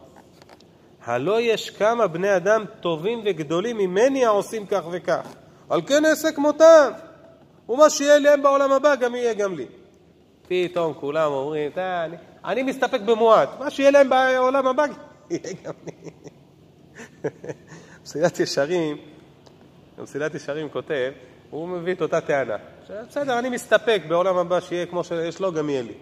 הלא 1.05 1.41
יש 1.41 1.69
כמה 1.69 2.07
בני 2.07 2.35
אדם 2.35 2.65
טובים 2.81 3.21
וגדולים 3.25 3.77
ממני 3.77 4.25
העושים 4.25 4.65
כך 4.65 4.83
וכך. 4.91 5.33
על 5.69 5.81
כן 5.81 6.05
אעשה 6.05 6.31
כמותם. 6.31 6.91
ומה 7.69 7.89
שיהיה 7.89 8.19
להם 8.19 8.41
בעולם 8.41 8.71
הבא 8.71 8.95
גם 8.95 9.15
יהיה 9.15 9.33
גם 9.33 9.55
לי. 9.55 9.65
פתאום 10.47 10.93
כולם 10.93 11.31
אומרים, 11.31 11.71
אני, 11.77 12.17
אני 12.45 12.63
מסתפק 12.63 13.01
במועט, 13.01 13.49
מה 13.59 13.69
שיהיה 13.69 13.91
להם 13.91 14.09
בעולם 14.09 14.67
הבא 14.67 14.85
יהיה 15.29 15.53
גם 15.63 15.73
לי. 15.85 16.11
מסילת 18.03 18.39
ישרים, 18.39 18.97
מסילת 19.97 20.35
ישרים 20.35 20.69
כותב, 20.69 21.11
הוא 21.49 21.67
מביא 21.67 21.93
את 21.93 22.01
אותה 22.01 22.21
טענה. 22.21 22.57
בסדר, 23.09 23.39
אני 23.39 23.49
מסתפק 23.49 24.01
בעולם 24.07 24.37
הבא 24.37 24.59
שיהיה 24.59 24.85
כמו 24.85 25.03
שיש 25.03 25.39
לו, 25.39 25.51
גם 25.51 25.69
יהיה 25.69 25.81
לי. 25.81 25.93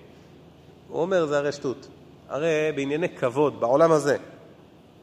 הוא 0.87 1.01
אומר, 1.01 1.25
זה 1.25 1.37
הרי 1.37 1.51
שטות. 1.51 1.87
הרי 2.29 2.71
בענייני 2.75 3.09
כבוד, 3.09 3.59
בעולם 3.59 3.91
הזה, 3.91 4.17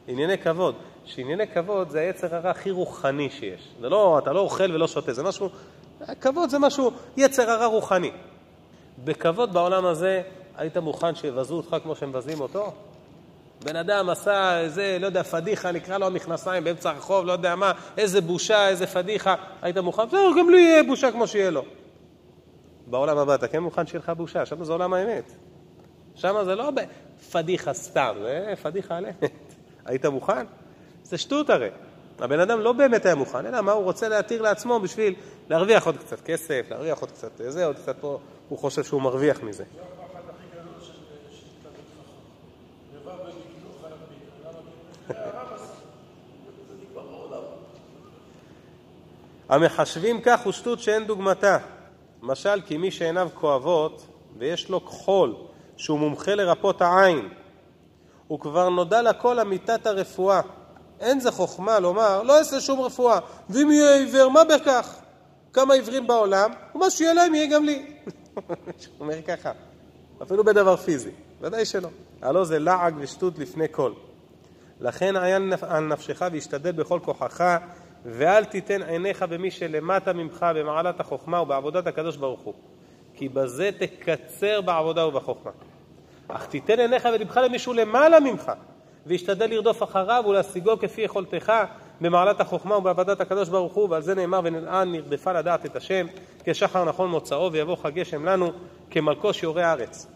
ענייני 0.07 0.37
כבוד, 0.37 0.75
שענייני 1.05 1.47
כבוד 1.47 1.89
זה 1.89 1.99
היצר 1.99 2.35
הרע 2.35 2.49
הכי 2.49 2.71
רוחני 2.71 3.29
שיש. 3.29 3.67
זה 3.81 3.89
לא, 3.89 4.19
אתה 4.19 4.33
לא 4.33 4.39
אוכל 4.39 4.71
ולא 4.71 4.87
שותה, 4.87 5.13
זה 5.13 5.23
משהו, 5.23 5.49
כבוד 6.21 6.49
זה 6.49 6.59
משהו, 6.59 6.91
יצר 7.17 7.51
הרע 7.51 7.65
רוחני. 7.65 8.11
בכבוד 9.03 9.53
בעולם 9.53 9.85
הזה, 9.85 10.21
היית 10.57 10.77
מוכן 10.77 11.15
שיבזו 11.15 11.55
אותך 11.55 11.75
כמו 11.83 11.95
שמבזים 11.95 12.41
אותו? 12.41 12.73
בן 13.63 13.75
אדם 13.75 14.09
עשה 14.09 14.59
איזה, 14.59 14.97
לא 14.99 15.05
יודע, 15.05 15.23
פדיחה, 15.23 15.71
נקרא 15.71 15.97
לו 15.97 16.05
המכנסיים 16.05 16.63
באמצע 16.63 16.89
הרחוב, 16.89 17.25
לא 17.25 17.31
יודע 17.31 17.55
מה, 17.55 17.71
איזה 17.97 18.21
בושה, 18.21 18.67
איזה 18.67 18.87
פדיחה, 18.87 19.35
היית 19.61 19.77
מוכן? 19.77 20.05
בסדר, 20.05 20.29
גם 20.39 20.49
לי 20.49 20.61
יהיה 20.61 20.83
בושה 20.83 21.11
כמו 21.11 21.27
שיהיה 21.27 21.51
לו. 21.51 21.63
בעולם 22.87 23.17
הבא 23.17 23.35
אתה 23.35 23.47
כן 23.47 23.59
מוכן 23.59 23.87
שיהיה 23.87 23.99
לך 23.99 24.09
בושה, 24.09 24.45
שם 24.45 24.63
זה 24.63 24.71
עולם 24.73 24.93
האמת. 24.93 25.31
שם 26.15 26.35
זה 26.45 26.55
לא 26.55 26.71
פדיחה 27.31 27.73
סתם, 27.73 28.15
זה 28.21 28.53
פדיחה 28.61 28.97
על 28.97 29.05
אמת. 29.05 29.31
היית 29.85 30.05
מוכן? 30.05 30.45
זה 31.03 31.17
שטות 31.17 31.49
הרי. 31.49 31.69
הבן 32.19 32.39
אדם 32.39 32.59
לא 32.59 32.73
באמת 32.73 33.05
היה 33.05 33.15
מוכן, 33.15 33.45
אלא 33.45 33.61
מה 33.61 33.71
הוא 33.71 33.83
רוצה 33.83 34.09
להתיר 34.09 34.41
לעצמו 34.41 34.79
בשביל 34.79 35.15
להרוויח 35.49 35.85
עוד 35.85 35.97
קצת 35.97 36.21
כסף, 36.21 36.65
להרוויח 36.69 36.99
עוד 36.99 37.11
קצת 37.11 37.31
זה, 37.47 37.65
עוד 37.65 37.75
קצת 37.75 37.95
פה, 38.01 38.19
הוא 38.49 38.59
חושב 38.59 38.83
שהוא 38.83 39.01
מרוויח 39.01 39.43
מזה. 39.43 39.63
המחשבים 49.49 50.21
כך 50.21 50.41
הוא 50.41 50.53
שטות 50.53 50.79
שאין 50.79 51.07
דוגמתה. 51.07 51.57
משל 52.21 52.61
כי 52.65 52.77
מי 52.77 52.91
שעיניו 52.91 53.29
כואבות 53.33 54.07
ויש 54.37 54.69
לו 54.69 54.85
כחול 54.85 55.35
שהוא 55.77 55.99
מומחה 55.99 56.35
לרפות 56.35 56.81
העין, 56.81 57.29
וכבר 58.31 58.69
נודע 58.69 59.01
לכל 59.01 59.39
אמיתת 59.39 59.87
הרפואה. 59.87 60.41
אין 60.99 61.19
זה 61.19 61.31
חוכמה 61.31 61.79
לומר, 61.79 62.23
לא 62.23 62.37
אעשה 62.37 62.61
שום 62.61 62.81
רפואה, 62.81 63.19
ואם 63.49 63.71
יהיה 63.71 63.95
עיוור, 63.95 64.29
מה 64.29 64.43
בכך? 64.43 64.95
כמה 65.53 65.73
עיוורים 65.73 66.07
בעולם, 66.07 66.51
ומה 66.75 66.89
שיהיה 66.89 67.13
להם 67.13 67.35
יהיה 67.35 67.47
גם 67.47 67.65
לי. 67.65 67.85
הוא 68.35 68.45
אומר 68.99 69.21
ככה, 69.21 69.51
אפילו 70.23 70.43
בדבר 70.43 70.75
פיזי, 70.75 71.11
ודאי 71.41 71.65
שלא. 71.65 71.89
הלא 72.21 72.45
זה 72.45 72.59
לעג 72.59 72.95
ושטות 72.97 73.39
לפני 73.39 73.65
כל. 73.71 73.91
לכן 74.79 75.15
עיין 75.15 75.53
על 75.61 75.83
נפשך 75.83 76.21
והשתדל 76.31 76.71
בכל 76.71 76.99
כוחך, 77.03 77.57
ואל 78.05 78.45
תיתן 78.45 78.83
עיניך 78.83 79.23
במי 79.23 79.51
שלמטה 79.51 80.13
ממך, 80.13 80.45
במעלת 80.55 80.99
החוכמה 80.99 81.41
ובעבודת 81.41 81.87
הקדוש 81.87 82.17
ברוך 82.17 82.41
הוא. 82.41 82.53
כי 83.23 83.29
בזה 83.29 83.69
תקצר 83.77 84.61
בעבודה 84.61 85.07
ובחוכמה. 85.07 85.51
אך 86.27 86.45
תיתן 86.45 86.79
עיניך 86.79 87.07
ולבך 87.13 87.37
למישהו 87.37 87.73
למעלה 87.73 88.19
ממך, 88.19 88.51
וישתדל 89.05 89.49
לרדוף 89.49 89.83
אחריו 89.83 90.23
ולהשיגו 90.27 90.79
כפי 90.79 91.01
יכולתך 91.01 91.53
במעלת 92.01 92.41
החוכמה 92.41 92.77
ובעבודת 92.77 93.21
הקדוש 93.21 93.49
ברוך 93.49 93.73
הוא, 93.73 93.89
ועל 93.89 94.01
זה 94.01 94.15
נאמר 94.15 94.41
ונלען 94.43 94.91
נרדפה 94.91 95.33
לדעת 95.33 95.65
את 95.65 95.75
השם, 95.75 96.07
כשחר 96.43 96.85
נכון 96.85 97.09
מוצאו 97.09 97.51
ויבוא 97.51 97.75
חגשם 97.75 98.25
לנו 98.25 98.51
כמלכו 98.91 99.33
שיורה 99.33 99.65
הארץ. 99.65 100.07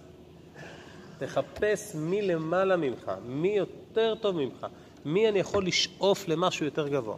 תחפש 1.17 1.95
מי 1.95 2.21
למעלה 2.21 2.75
ממך, 2.75 3.11
מי 3.25 3.57
יותר 3.57 4.15
טוב 4.15 4.35
ממך, 4.35 4.67
מי 5.05 5.29
אני 5.29 5.39
יכול 5.39 5.65
לשאוף 5.65 6.27
למשהו 6.27 6.65
יותר 6.65 6.87
גבוה. 6.87 7.15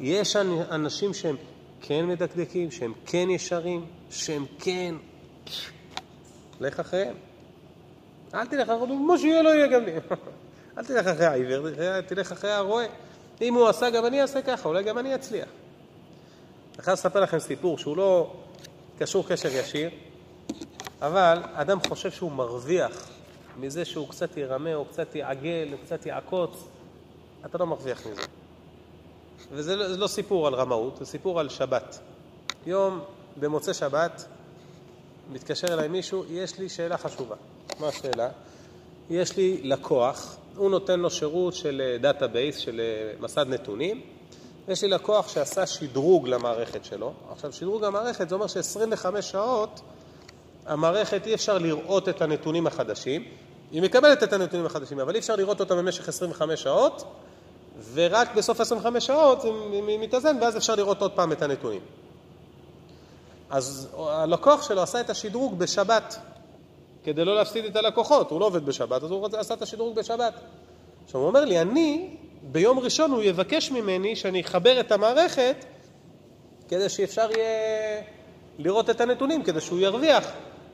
יש 0.00 0.36
אנשים 0.70 1.14
שהם 1.14 1.36
כן 1.80 2.06
מדקדקים, 2.06 2.70
שהם 2.70 2.92
כן 3.06 3.30
ישרים, 3.30 3.84
שהם 4.10 4.44
כן 4.58 4.94
לך 6.60 6.80
אחריהם. 6.80 7.14
אל 8.34 8.46
תלך 8.46 8.68
אחריהם, 8.68 8.88
כמו 8.88 9.18
שיהיה 9.18 9.42
לא 9.42 9.48
יהיה 9.48 9.66
גם 9.66 9.84
לי. 9.84 9.92
אל 10.78 10.84
תלך 10.84 11.06
אחרי 11.06 11.26
העיוור, 11.26 11.66
תלך 12.06 12.32
אחרי 12.32 12.52
הרועה. 12.52 12.86
אם 13.40 13.54
הוא 13.54 13.68
עשה, 13.68 13.90
גם 13.90 14.06
אני 14.06 14.22
אעשה 14.22 14.42
ככה, 14.42 14.68
אולי 14.68 14.82
גם 14.82 14.98
אני 14.98 15.14
אצליח. 15.14 15.48
אני 16.74 16.82
חייב 16.82 16.92
לספר 16.92 17.20
לכם 17.20 17.38
סיפור 17.38 17.78
שהוא 17.78 17.96
לא 17.96 18.32
קשור 18.98 19.28
קשר 19.28 19.48
ישיר, 19.48 19.90
אבל 21.02 21.42
אדם 21.54 21.78
חושב 21.88 22.10
שהוא 22.10 22.32
מרוויח 22.32 23.08
מזה 23.56 23.84
שהוא 23.84 24.08
קצת 24.08 24.36
ירמה, 24.36 24.74
או 24.74 24.84
קצת 24.84 25.14
יעגל, 25.14 25.68
או 25.72 25.78
קצת 25.84 26.06
יעקוץ. 26.06 26.50
אתה 27.46 27.58
לא 27.58 27.66
מרוויח 27.66 28.06
מזה. 28.06 28.22
וזה 29.52 29.76
לא, 29.76 29.86
לא 29.86 30.06
סיפור 30.06 30.46
על 30.46 30.54
רמאות, 30.54 30.96
זה 30.96 31.06
סיפור 31.06 31.40
על 31.40 31.48
שבת. 31.48 31.98
יום 32.66 33.00
במוצאי 33.36 33.74
שבת, 33.74 34.24
מתקשר 35.32 35.74
אליי 35.74 35.88
מישהו, 35.88 36.24
יש 36.30 36.58
לי 36.58 36.68
שאלה 36.68 36.98
חשובה. 36.98 37.36
מה 37.80 37.88
השאלה? 37.88 38.28
יש 39.10 39.36
לי 39.36 39.60
לקוח, 39.62 40.36
הוא 40.56 40.70
נותן 40.70 41.00
לו 41.00 41.10
שירות 41.10 41.54
של 41.54 41.82
אה, 41.84 41.98
database, 41.98 42.56
של 42.56 42.80
אה, 42.80 43.12
מסד 43.20 43.46
נתונים. 43.48 44.00
יש 44.68 44.82
לי 44.82 44.88
לקוח 44.88 45.28
שעשה 45.28 45.66
שדרוג 45.66 46.28
למערכת 46.28 46.84
שלו. 46.84 47.12
עכשיו, 47.32 47.52
שדרוג 47.52 47.84
המערכת 47.84 48.28
זה 48.28 48.34
אומר 48.34 48.46
ש-25 48.46 49.22
שעות 49.22 49.80
המערכת 50.66 51.26
אי 51.26 51.34
אפשר 51.34 51.58
לראות 51.58 52.08
את 52.08 52.22
הנתונים 52.22 52.66
החדשים. 52.66 53.24
היא 53.72 53.82
מקבלת 53.82 54.22
את 54.22 54.32
הנתונים 54.32 54.66
החדשים, 54.66 55.00
אבל 55.00 55.14
אי 55.14 55.18
אפשר 55.18 55.36
לראות 55.36 55.60
אותם 55.60 55.76
במשך 55.76 56.08
25 56.08 56.62
שעות, 56.62 57.04
ורק 57.92 58.34
בסוף 58.36 58.60
25 58.60 59.06
שעות 59.06 59.44
היא 59.44 59.98
מתאזן, 60.00 60.36
ואז 60.40 60.56
אפשר 60.56 60.74
לראות 60.74 61.02
עוד 61.02 61.12
פעם 61.12 61.32
את 61.32 61.42
הנתונים. 61.42 61.80
אז 63.50 63.88
הלקוח 63.98 64.62
שלו 64.62 64.82
עשה 64.82 65.00
את 65.00 65.10
השדרוג 65.10 65.58
בשבת, 65.58 66.18
כדי 67.04 67.24
לא 67.24 67.34
להפסיד 67.34 67.64
את 67.64 67.76
הלקוחות, 67.76 68.30
הוא 68.30 68.40
לא 68.40 68.46
עובד 68.46 68.66
בשבת, 68.66 69.02
אז 69.02 69.10
הוא 69.10 69.28
עשה 69.38 69.54
את 69.54 69.62
השדרוג 69.62 69.94
בשבת. 69.94 70.34
עכשיו 71.04 71.20
הוא 71.20 71.28
אומר 71.28 71.44
לי, 71.44 71.60
אני, 71.60 72.16
ביום 72.42 72.78
ראשון 72.78 73.10
הוא 73.10 73.22
יבקש 73.22 73.70
ממני 73.70 74.16
שאני 74.16 74.40
אחבר 74.40 74.80
את 74.80 74.92
המערכת, 74.92 75.64
כדי 76.68 76.88
שאפשר 76.88 77.30
יהיה 77.30 78.02
לראות 78.58 78.90
את 78.90 79.00
הנתונים, 79.00 79.42
כדי 79.42 79.60
שהוא 79.60 79.80
ירוויח 79.80 80.32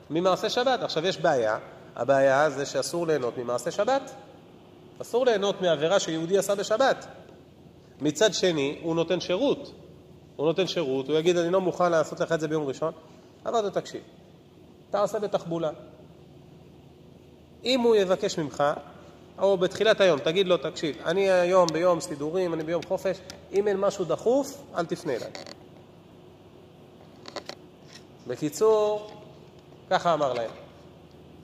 ממעשה 0.09 0.49
שבת. 0.49 0.83
עכשיו 0.83 1.05
יש 1.05 1.17
בעיה, 1.17 1.57
הבעיה 1.95 2.49
זה 2.49 2.65
שאסור 2.65 3.07
ליהנות 3.07 3.37
ממעשה 3.37 3.71
שבת. 3.71 4.11
אסור 5.01 5.25
ליהנות 5.25 5.61
מעבירה 5.61 5.99
שיהודי 5.99 6.37
עשה 6.37 6.55
בשבת. 6.55 7.07
מצד 8.01 8.33
שני, 8.33 8.79
הוא 8.83 8.95
נותן 8.95 9.19
שירות. 9.19 9.71
הוא 10.37 10.45
נותן 10.45 10.67
שירות, 10.67 11.09
הוא 11.09 11.17
יגיד, 11.17 11.37
אני 11.37 11.49
לא 11.49 11.61
מוכן 11.61 11.91
לעשות 11.91 12.19
לך 12.19 12.31
את 12.31 12.39
זה 12.39 12.47
ביום 12.47 12.67
ראשון, 12.67 12.93
אבל 13.45 13.67
אתה 13.67 13.81
תקשיב, 13.81 14.01
אתה 14.89 15.01
עושה 15.01 15.19
בתחבולה. 15.19 15.69
אם 17.63 17.81
הוא 17.81 17.95
יבקש 17.95 18.39
ממך, 18.39 18.63
או 19.39 19.57
בתחילת 19.57 20.01
היום, 20.01 20.19
תגיד 20.19 20.47
לו, 20.47 20.57
תקשיב, 20.57 20.97
אני 21.05 21.31
היום 21.31 21.67
ביום 21.73 21.99
סידורים, 21.99 22.53
אני 22.53 22.63
ביום 22.63 22.83
חופש, 22.83 23.17
אם 23.53 23.67
אין 23.67 23.77
משהו 23.77 24.05
דחוף, 24.05 24.63
אל 24.75 24.85
תפנה 24.85 25.13
אליי. 25.13 25.31
בקיצור, 28.27 29.11
ככה 29.89 30.13
אמר 30.13 30.33
להם. 30.33 30.51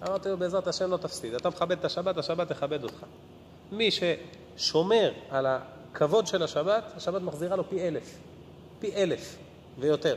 אמרתי 0.08 0.30
לו, 0.30 0.38
בעזרת 0.38 0.68
השם 0.68 0.92
לא 0.92 0.98
תפסיד. 0.98 1.34
אתה 1.34 1.50
מכבד 1.50 1.80
את 1.80 1.86
השבת, 1.86 2.18
השבת 2.18 2.50
תכבד 2.50 2.84
אותך. 2.84 3.06
מי 3.72 3.90
ששומר 3.92 5.12
על 5.30 5.46
הכבוד 5.46 6.28
של 6.28 6.44
השבת, 6.44 6.84
השבת 6.96 7.22
מחזירה 7.22 7.56
לו 7.56 7.70
פי 7.70 7.88
אלף. 7.88 8.18
פי 8.84 8.96
אלף 8.96 9.36
ויותר. 9.80 10.16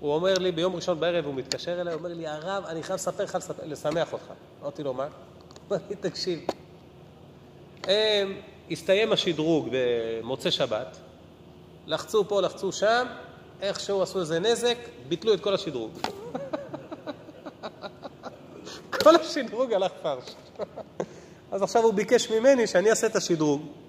הוא 0.00 0.14
אומר 0.14 0.38
לי, 0.38 0.52
ביום 0.52 0.76
ראשון 0.76 1.00
בערב 1.00 1.26
הוא 1.26 1.34
מתקשר 1.34 1.80
אליי, 1.80 1.94
הוא 1.94 1.98
אומר 1.98 2.14
לי, 2.14 2.26
הרב, 2.26 2.64
אני 2.66 2.82
חייב 2.82 2.94
לספר 2.94 3.24
לך, 3.24 3.38
לשמח 3.66 4.12
אותך. 4.12 4.24
אמרתי 4.62 4.82
לו, 4.82 4.94
מה? 4.94 5.04
הוא 5.04 5.10
אומר 5.70 5.78
לי, 5.90 5.96
תקשיב, 5.96 6.46
הם, 7.84 8.40
הסתיים 8.70 9.12
השדרוג 9.12 9.68
במוצאי 9.72 10.50
שבת, 10.50 10.96
לחצו 11.86 12.28
פה, 12.28 12.42
לחצו 12.42 12.72
שם, 12.72 13.06
איכשהו 13.60 14.02
עשו 14.02 14.20
איזה 14.20 14.40
נזק, 14.40 14.78
ביטלו 15.08 15.34
את 15.34 15.40
כל 15.40 15.54
השדרוג. 15.54 15.98
כל 19.02 19.16
השדרוג 19.16 19.72
הלך 19.72 19.92
פרש. 20.02 20.34
אז 21.52 21.62
עכשיו 21.62 21.82
הוא 21.82 21.94
ביקש 21.94 22.30
ממני 22.30 22.66
שאני 22.66 22.90
אעשה 22.90 23.06
את 23.06 23.16
השדרוג. 23.16 23.83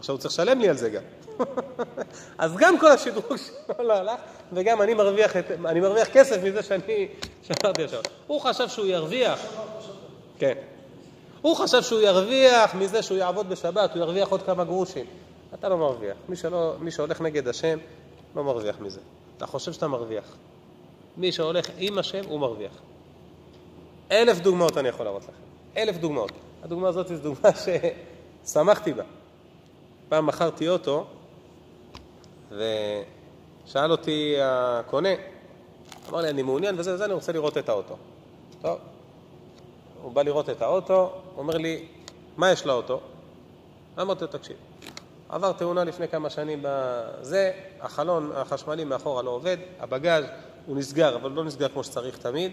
עכשיו 0.00 0.14
הוא 0.14 0.20
צריך 0.20 0.34
לשלם 0.34 0.60
לי 0.60 0.68
על 0.68 0.76
זה 0.76 0.90
גם. 0.90 1.02
אז 2.38 2.56
גם 2.56 2.78
כל 2.78 2.92
השדרוג 2.92 3.36
שלו 3.46 3.84
לא 3.84 3.92
הלך, 3.92 4.20
וגם 4.52 4.82
אני 4.82 4.94
מרוויח, 4.94 5.36
את, 5.36 5.50
אני 5.64 5.80
מרוויח 5.80 6.08
כסף 6.08 6.42
מזה 6.42 6.62
שאני 6.62 7.08
שמרתי 7.42 7.84
עכשיו. 7.84 8.00
הוא 8.26 8.40
חשב 8.40 8.68
שהוא 8.68 8.86
ירוויח. 8.86 9.40
כן. 10.38 10.54
הוא 11.42 11.56
חשב 11.56 11.82
שהוא 11.82 12.00
ירוויח 12.00 12.74
מזה 12.74 13.02
שהוא 13.02 13.18
יעבוד 13.18 13.48
בשבת, 13.48 13.94
הוא 13.94 14.02
ירוויח 14.02 14.28
עוד 14.28 14.42
כמה 14.42 14.64
גרושים. 14.64 15.06
אתה 15.54 15.68
לא 15.68 15.76
מרוויח. 15.78 16.16
מי, 16.28 16.36
שלא, 16.36 16.74
מי 16.80 16.90
שהולך 16.90 17.20
נגד 17.20 17.48
השם, 17.48 17.78
לא 18.36 18.44
מרוויח 18.44 18.80
מזה. 18.80 19.00
אתה 19.36 19.46
חושב 19.46 19.72
שאתה 19.72 19.88
מרוויח. 19.88 20.24
מי 21.16 21.32
שהולך 21.32 21.70
עם 21.78 21.98
השם, 21.98 22.24
הוא 22.28 22.40
מרוויח. 22.40 22.72
אלף 24.12 24.38
דוגמאות 24.40 24.78
אני 24.78 24.88
יכול 24.88 25.06
להראות 25.06 25.22
לכם. 25.22 25.32
אלף 25.76 25.96
דוגמאות. 25.96 26.32
הדוגמה 26.62 26.88
הזאת 26.88 27.10
היא 27.10 27.16
דוגמה 27.16 27.50
ששמחתי 28.44 28.92
בה. 28.92 29.02
פעם 30.10 30.26
מכרתי 30.26 30.68
אוטו, 30.68 31.06
ושאל 32.50 33.90
אותי 33.90 34.36
הקונה, 34.42 35.08
אמר 36.08 36.20
לי, 36.20 36.30
אני 36.30 36.42
מעוניין 36.42 36.74
וזה 36.78 36.94
וזה, 36.94 37.04
אני 37.04 37.12
רוצה 37.12 37.32
לראות 37.32 37.58
את 37.58 37.68
האוטו. 37.68 37.96
טוב, 38.62 38.78
הוא 40.02 40.12
בא 40.12 40.22
לראות 40.22 40.50
את 40.50 40.62
האוטו, 40.62 40.94
הוא 40.94 41.42
אומר 41.42 41.56
לי, 41.56 41.86
מה 42.36 42.52
יש 42.52 42.66
לאוטו? 42.66 43.00
אמרתי 44.00 44.20
לו, 44.20 44.26
תקשיב, 44.26 44.56
עבר 45.28 45.52
תאונה 45.52 45.84
לפני 45.84 46.08
כמה 46.08 46.30
שנים 46.30 46.58
בזה, 46.62 47.52
החלון 47.80 48.32
החשמלי 48.34 48.84
מאחורה 48.84 49.22
לא 49.22 49.30
עובד, 49.30 49.56
הבגז 49.80 50.24
הוא 50.66 50.76
נסגר, 50.76 51.16
אבל 51.16 51.30
לא 51.30 51.44
נסגר 51.44 51.68
כמו 51.68 51.84
שצריך 51.84 52.18
תמיד, 52.18 52.52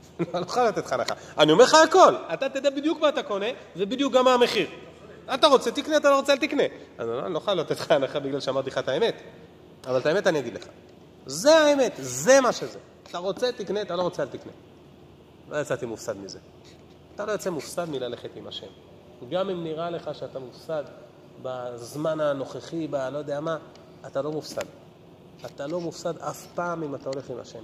לא 0.33 0.39
יכול 0.39 0.63
לתת 0.63 0.85
לך 0.85 0.93
הנחה. 0.93 1.13
אני 1.37 1.51
אומר 1.51 1.63
לך 1.63 1.73
הכל, 1.73 2.15
אתה 2.33 2.49
תדע 2.49 2.69
בדיוק 2.69 2.99
מה 3.01 3.09
אתה 3.09 3.23
קונה, 3.23 3.45
ובדיוק 3.75 4.13
גם 4.13 4.25
מה 4.25 4.33
המחיר. 4.33 4.67
אתה 5.33 5.47
רוצה, 5.47 5.71
תקנה, 5.71 5.97
אתה 5.97 6.09
לא 6.09 6.15
רוצה, 6.15 6.33
אל 6.33 6.37
תקנה. 6.37 6.63
אז 6.97 7.09
אני 7.09 7.33
לא 7.33 7.37
יכול 7.37 7.53
לתת 7.53 7.79
לך 7.79 7.91
הנחה 7.91 8.19
בגלל 8.19 8.39
שאמרתי 8.39 8.69
לך 8.69 8.77
את 8.77 8.87
האמת, 8.87 9.15
אבל 9.87 9.97
את 9.97 10.05
האמת 10.05 10.27
אני 10.27 10.39
אגיד 10.39 10.53
לך. 10.53 10.65
זה 11.25 11.57
האמת, 11.57 11.93
זה 11.99 12.41
מה 12.41 12.51
שזה. 12.51 12.79
אתה 13.09 13.17
רוצה, 13.17 13.51
תקנה, 13.51 13.81
אתה 13.81 13.95
לא 13.95 14.01
רוצה, 14.01 14.23
אל 14.23 14.27
תקנה. 14.27 14.51
לא 15.49 15.57
יצאתי 15.61 15.85
מופסד 15.85 16.17
מזה. 16.17 16.39
אתה 17.15 17.25
לא 17.25 17.31
יוצא 17.31 17.49
מופסד 17.49 17.89
מללכת 17.89 18.29
עם 18.35 18.47
השם. 18.47 18.67
גם 19.29 19.49
אם 19.49 19.63
נראה 19.63 19.89
לך 19.89 20.09
שאתה 20.13 20.39
מופסד 20.39 20.83
בזמן 21.41 22.19
הנוכחי, 22.19 22.87
בלא 22.87 23.17
יודע 23.17 23.39
מה, 23.39 23.57
אתה 24.07 24.21
לא 24.21 24.31
מופסד. 24.31 24.65
אתה 25.45 25.67
לא 25.67 25.79
מופסד 25.79 26.17
אף 26.17 26.47
פעם 26.55 26.83
אם 26.83 26.95
אתה 26.95 27.09
הולך 27.09 27.29
עם 27.29 27.39
השם. 27.39 27.63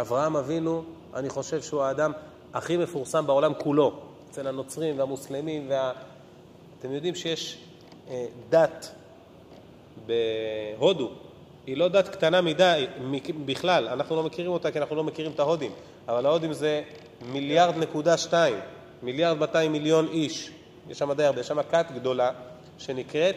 אברהם 0.00 0.36
אבינו, 0.36 0.84
אני 1.16 1.28
חושב 1.28 1.62
שהוא 1.62 1.82
האדם 1.82 2.12
הכי 2.54 2.76
מפורסם 2.76 3.26
בעולם 3.26 3.52
כולו, 3.58 3.92
אצל 4.30 4.46
הנוצרים 4.46 4.98
והמוסלמים. 4.98 5.66
וה... 5.70 5.92
אתם 6.78 6.92
יודעים 6.92 7.14
שיש 7.14 7.58
אה, 8.08 8.26
דת 8.48 8.94
בהודו, 10.06 11.10
היא 11.66 11.76
לא 11.76 11.88
דת 11.88 12.08
קטנה 12.08 12.40
מדי 12.40 12.86
בכלל, 13.46 13.88
אנחנו 13.88 14.16
לא 14.16 14.22
מכירים 14.22 14.52
אותה 14.52 14.70
כי 14.70 14.78
אנחנו 14.78 14.96
לא 14.96 15.04
מכירים 15.04 15.32
את 15.32 15.40
ההודים, 15.40 15.72
אבל 16.08 16.26
ההודים 16.26 16.52
זה 16.52 16.82
מיליארד 17.32 17.76
נקודה 17.76 18.16
שתיים, 18.16 18.58
מיליארד 19.02 19.38
200 19.38 19.72
מיליון 19.72 20.08
איש, 20.08 20.50
יש 20.88 20.98
שם 20.98 21.12
די 21.12 21.24
הרבה, 21.24 21.40
יש 21.40 21.48
שם 21.48 21.62
כת 21.62 21.86
גדולה 21.94 22.30
שנקראת 22.78 23.36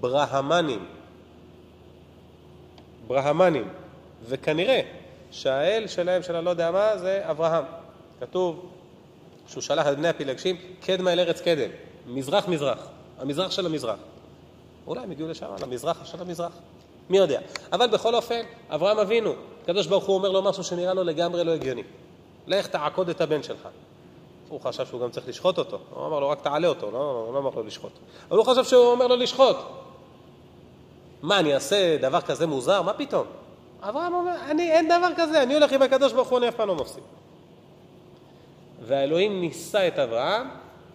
ברהמנים. 0.00 0.86
ברהמנים, 3.06 3.68
וכנראה 4.28 4.80
שהאל 5.32 5.86
שלהם, 5.86 6.22
של 6.22 6.36
הלא 6.36 6.50
יודע 6.50 6.70
מה, 6.70 6.98
זה 6.98 7.22
אברהם. 7.30 7.64
כתוב 8.20 8.66
שהוא 9.46 9.62
שלח 9.62 9.86
את 9.86 9.96
בני 9.96 10.08
הפילגשים 10.08 10.56
קדמה 10.80 11.12
אל 11.12 11.20
ארץ 11.20 11.40
קדם, 11.40 11.70
מזרח-מזרח, 12.06 12.78
המזרח 13.18 13.50
של 13.50 13.66
המזרח. 13.66 13.98
אולי 14.86 15.00
הם 15.00 15.10
הגיעו 15.10 15.28
לשם, 15.28 15.46
למזרח 15.62 16.04
של 16.04 16.20
המזרח. 16.20 16.52
מי 17.10 17.18
יודע. 17.18 17.40
אבל 17.72 17.86
בכל 17.86 18.14
אופן, 18.14 18.40
אברהם 18.70 18.98
אבינו, 18.98 19.32
הקדוש 19.62 19.86
ברוך 19.86 20.04
הוא 20.04 20.14
אומר 20.14 20.30
לו 20.30 20.42
משהו 20.42 20.64
שנראה 20.64 20.94
לו 20.94 21.04
לגמרי 21.04 21.44
לא 21.44 21.50
הגיוני. 21.50 21.82
לך 22.46 22.66
תעקוד 22.66 23.08
את 23.08 23.20
הבן 23.20 23.42
שלך. 23.42 23.68
הוא 24.48 24.60
חשב 24.60 24.86
שהוא 24.86 25.00
גם 25.00 25.10
צריך 25.10 25.28
לשחוט 25.28 25.58
אותו. 25.58 25.78
הוא 25.90 26.06
אמר 26.06 26.20
לו, 26.20 26.28
רק 26.28 26.40
תעלה 26.42 26.68
אותו, 26.68 26.90
לא, 26.90 27.30
לא 27.34 27.38
אמר 27.38 27.50
לו 27.54 27.62
לשחוט. 27.62 27.92
אבל 28.28 28.38
הוא 28.38 28.46
חשב 28.46 28.64
שהוא 28.64 28.86
אומר 28.86 29.06
לו 29.06 29.16
לשחוט. 29.16 29.56
מה, 31.22 31.38
אני 31.38 31.54
אעשה 31.54 31.96
דבר 32.00 32.20
כזה 32.20 32.46
מוזר? 32.46 32.82
מה 32.82 32.92
פתאום? 32.92 33.26
אברהם 33.82 34.14
אומר, 34.14 34.36
אני, 34.50 34.72
אין 34.72 34.88
דבר 34.88 35.08
כזה, 35.16 35.42
אני 35.42 35.54
הולך 35.54 35.72
עם 35.72 35.82
הקדוש 35.82 36.12
ברוך 36.12 36.28
הוא, 36.28 36.38
אני 36.38 36.48
אף 36.48 36.54
פעם 36.54 36.68
לא 36.68 36.74
מפסיד. 36.74 37.02
והאלוהים 38.82 39.40
ניסה 39.40 39.88
את 39.88 39.98
אברהם, 39.98 40.48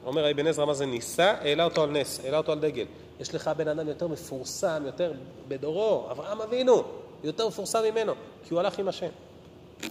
אומר 0.06 0.32
אבן 0.32 0.48
עזרא 0.48 0.66
מה 0.66 0.74
זה 0.74 0.86
ניסה? 0.86 1.32
העלה 1.32 1.64
אותו 1.64 1.84
על 1.84 1.90
נס, 1.90 2.20
העלה 2.24 2.38
אותו 2.38 2.52
על 2.52 2.60
דגל. 2.60 2.86
יש 3.20 3.36
לך 3.36 3.52
בן 3.58 3.68
אדם 3.68 3.88
יותר 3.88 4.08
מפורסם, 4.08 4.84
יותר 4.86 5.14
בדורו, 5.48 6.08
אברהם 6.12 6.42
אבינו, 6.42 6.84
יותר 7.24 7.48
מפורסם 7.48 7.80
ממנו, 7.92 8.14
כי 8.44 8.54
הוא 8.54 8.60
הלך 8.60 8.80
עם 8.80 8.88
השם. 8.88 9.10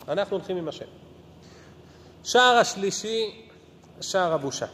אנחנו 0.09 0.37
הולכים 0.37 0.57
עם 0.57 0.69
השם. 0.69 0.87
שער 2.25 2.57
השלישי, 2.57 3.43
שער 4.01 4.33
הבושה. 4.33 4.67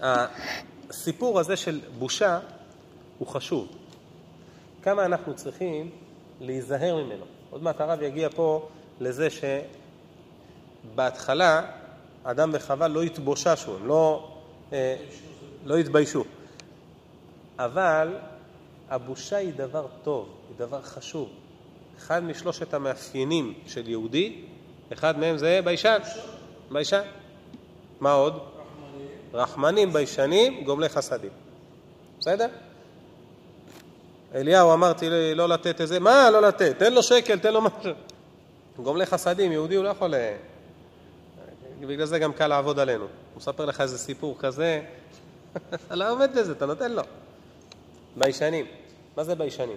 הסיפור 0.00 1.40
הזה 1.40 1.56
של 1.56 1.80
בושה 1.98 2.38
הוא 3.18 3.28
חשוב. 3.28 3.68
כמה 4.82 5.04
אנחנו 5.04 5.34
צריכים 5.34 5.90
להיזהר 6.40 7.04
ממנו. 7.04 7.24
עוד 7.50 7.62
מעט 7.62 7.80
הרב 7.80 8.02
יגיע 8.02 8.28
פה 8.28 8.68
לזה 9.00 9.28
שבהתחלה 10.92 11.62
אדם 12.24 12.50
וחווה 12.52 12.88
לא 12.88 13.02
התבוששו, 13.02 13.78
לא, 13.84 14.32
אה, 14.72 14.96
לא 15.64 15.76
התביישו. 15.76 16.24
אבל 17.58 18.16
הבושה 18.90 19.36
היא 19.36 19.52
דבר 19.56 19.86
טוב, 20.02 20.28
היא 20.48 20.56
דבר 20.58 20.82
חשוב. 20.82 21.28
אחד 21.98 22.24
משלושת 22.24 22.74
המאפיינים 22.74 23.54
של 23.66 23.88
יהודי, 23.88 24.44
אחד 24.92 25.18
מהם 25.18 25.38
זה 25.38 25.60
ביישן. 25.64 25.98
ביישן. 26.70 27.02
מה 28.00 28.12
עוד? 28.12 28.32
רחמנים, 28.32 29.08
רחמנים 29.34 29.92
ביישנים, 29.92 30.64
גומלי 30.64 30.88
חסדים. 30.88 31.30
בסדר? 32.20 32.48
אליהו 34.36 34.72
אמרתי 34.72 35.10
לי 35.10 35.34
לא 35.34 35.48
לתת 35.48 35.80
איזה, 35.80 36.00
מה 36.00 36.30
לא 36.30 36.42
לתת? 36.42 36.78
תן 36.78 36.92
לו 36.92 37.02
שקל, 37.02 37.38
תן 37.38 37.52
לו 37.52 37.60
משהו. 37.60 37.92
גומלי 38.82 39.06
חסדים, 39.06 39.52
יהודי 39.52 39.74
הוא 39.74 39.84
לא 39.84 39.88
יכול... 39.88 40.14
אה, 40.14 40.36
בגלל 41.80 42.06
זה 42.06 42.18
גם 42.18 42.32
קל 42.32 42.46
לעבוד 42.46 42.78
עלינו. 42.78 43.04
הוא 43.04 43.10
מספר 43.36 43.64
לך 43.64 43.80
איזה 43.80 43.98
סיפור 43.98 44.38
כזה, 44.38 44.82
אתה 45.86 45.94
לא 46.00 46.10
עומד 46.10 46.30
בזה, 46.36 46.52
אתה 46.52 46.66
נותן 46.66 46.92
לו. 46.92 47.02
ביישנים. 48.16 48.66
מה 49.16 49.24
זה 49.24 49.34
ביישנים? 49.34 49.76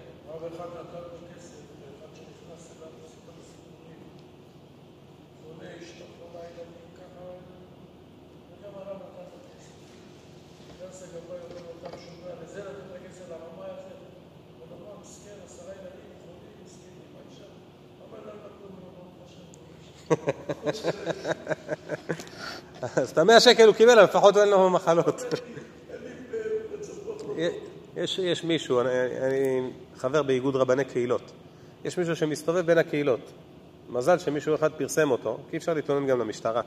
אז 22.81 23.08
את 23.08 23.08
המאה 23.19 23.39
שקל 23.39 23.67
הוא 23.67 23.75
קיבל, 23.75 24.03
לפחות 24.03 24.37
אין 24.37 24.49
לו 24.49 24.69
מחלות. 24.69 25.21
יש, 27.97 28.19
יש 28.19 28.43
מישהו, 28.43 28.81
אני, 28.81 28.89
אני 29.21 29.69
חבר 29.97 30.23
באיגוד 30.23 30.55
רבני 30.55 30.85
קהילות, 30.85 31.31
יש 31.85 31.97
מישהו 31.97 32.15
שמסתובב 32.15 32.65
בין 32.65 32.77
הקהילות. 32.77 33.31
מזל 33.89 34.17
שמישהו 34.17 34.55
אחד 34.55 34.71
פרסם 34.71 35.11
אותו, 35.11 35.37
כי 35.49 35.57
אפשר 35.57 35.73
להתלונן 35.73 36.07
גם 36.07 36.19
למשטרה. 36.19 36.61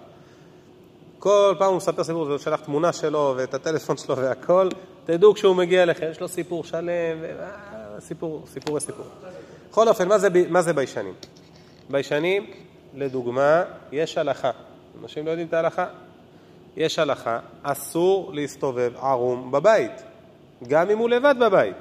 כל 1.19 1.55
פעם 1.59 1.69
הוא 1.69 1.77
מספר 1.77 2.05
סיפור, 2.05 2.29
הוא 2.29 2.39
שלח 2.39 2.61
תמונה 2.61 2.93
שלו 2.93 3.35
ואת 3.37 3.55
הטלפון 3.55 3.97
שלו 3.97 4.17
והכל, 4.17 4.69
תדעו 5.05 5.35
כשהוא 5.35 5.57
מגיע 5.57 5.83
אליכם, 5.83 6.07
יש 6.11 6.21
לו 6.21 6.29
סיפור 6.29 6.65
שלם, 6.65 7.19
ו... 7.21 7.45
סיפור, 8.01 8.45
סיפורי 8.53 8.81
סיפור. 8.81 9.07
בכל 9.71 9.89
אופן, 9.89 10.09
מה 10.09 10.19
זה, 10.19 10.29
מה 10.49 10.63
זה 10.63 10.73
ביישנים? 10.73 11.15
ביישנים, 11.91 12.51
לדוגמה, 12.95 13.63
יש 13.93 14.19
הלכה. 14.19 14.51
אנשים 15.03 15.27
לא 15.27 15.31
יודעים 15.31 15.49
את 15.49 15.55
ההלכה. 15.55 15.87
יש 16.77 16.99
הלכה, 16.99 17.39
אסור 17.63 18.31
להסתובב 18.35 18.93
ערום 18.97 19.53
בבית. 19.53 20.03
גם 20.69 20.91
אם 20.91 20.99
הוא 20.99 21.09
לבד 21.09 21.35
בבית. 21.41 21.77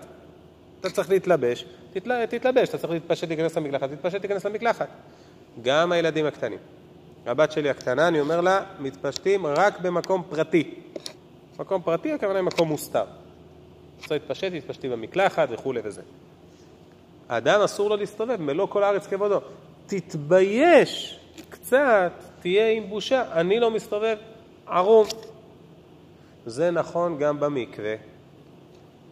אתה 0.80 0.90
צריך 0.90 1.10
להתלבש, 1.10 1.66
תתל... 1.94 2.26
תתלבש, 2.26 2.70
אתה 2.70 2.78
צריך 2.78 2.94
להתפשט 2.94 3.28
להיכנס 3.28 3.58
למקלחת, 3.58 3.90
תתפשט 3.90 4.20
להיכנס 4.22 4.46
למקלחת. 4.46 4.88
גם 5.62 5.92
הילדים 5.92 6.26
הקטנים. 6.26 6.60
הבת 7.26 7.52
שלי 7.52 7.70
הקטנה, 7.70 8.08
אני 8.08 8.20
אומר 8.20 8.42
לה, 8.42 8.64
מתפשטים 8.80 9.46
רק 9.46 9.80
במקום 9.80 10.24
פרטי. 10.30 10.74
מקום 11.60 11.82
פרטי, 11.82 12.14
הכוונה 12.14 12.40
היא 12.40 12.46
מקום 12.46 12.68
מוסתר. 12.68 13.06
רוצה 14.02 14.16
להתפשט, 14.16 14.54
תתפשטי 14.54 14.90
במקלחת 14.90 15.48
וכולי 15.52 15.82
וזה. 15.84 16.02
האדם 17.30 17.62
אסור 17.62 17.90
לו 17.90 17.96
להסתובב, 17.96 18.42
מלוא 18.42 18.68
כל 18.68 18.84
הארץ 18.84 19.08
כבודו. 19.08 19.40
תתבייש 19.88 21.20
קצת, 21.50 22.12
תהיה 22.40 22.70
עם 22.72 22.90
בושה. 22.90 23.24
אני 23.34 23.60
לא 23.60 23.72
מסתובב 23.72 24.18
ערום. 24.68 25.08
זה 26.46 26.72
נכון 26.72 27.18
גם 27.18 27.40
במקווה. 27.40 27.96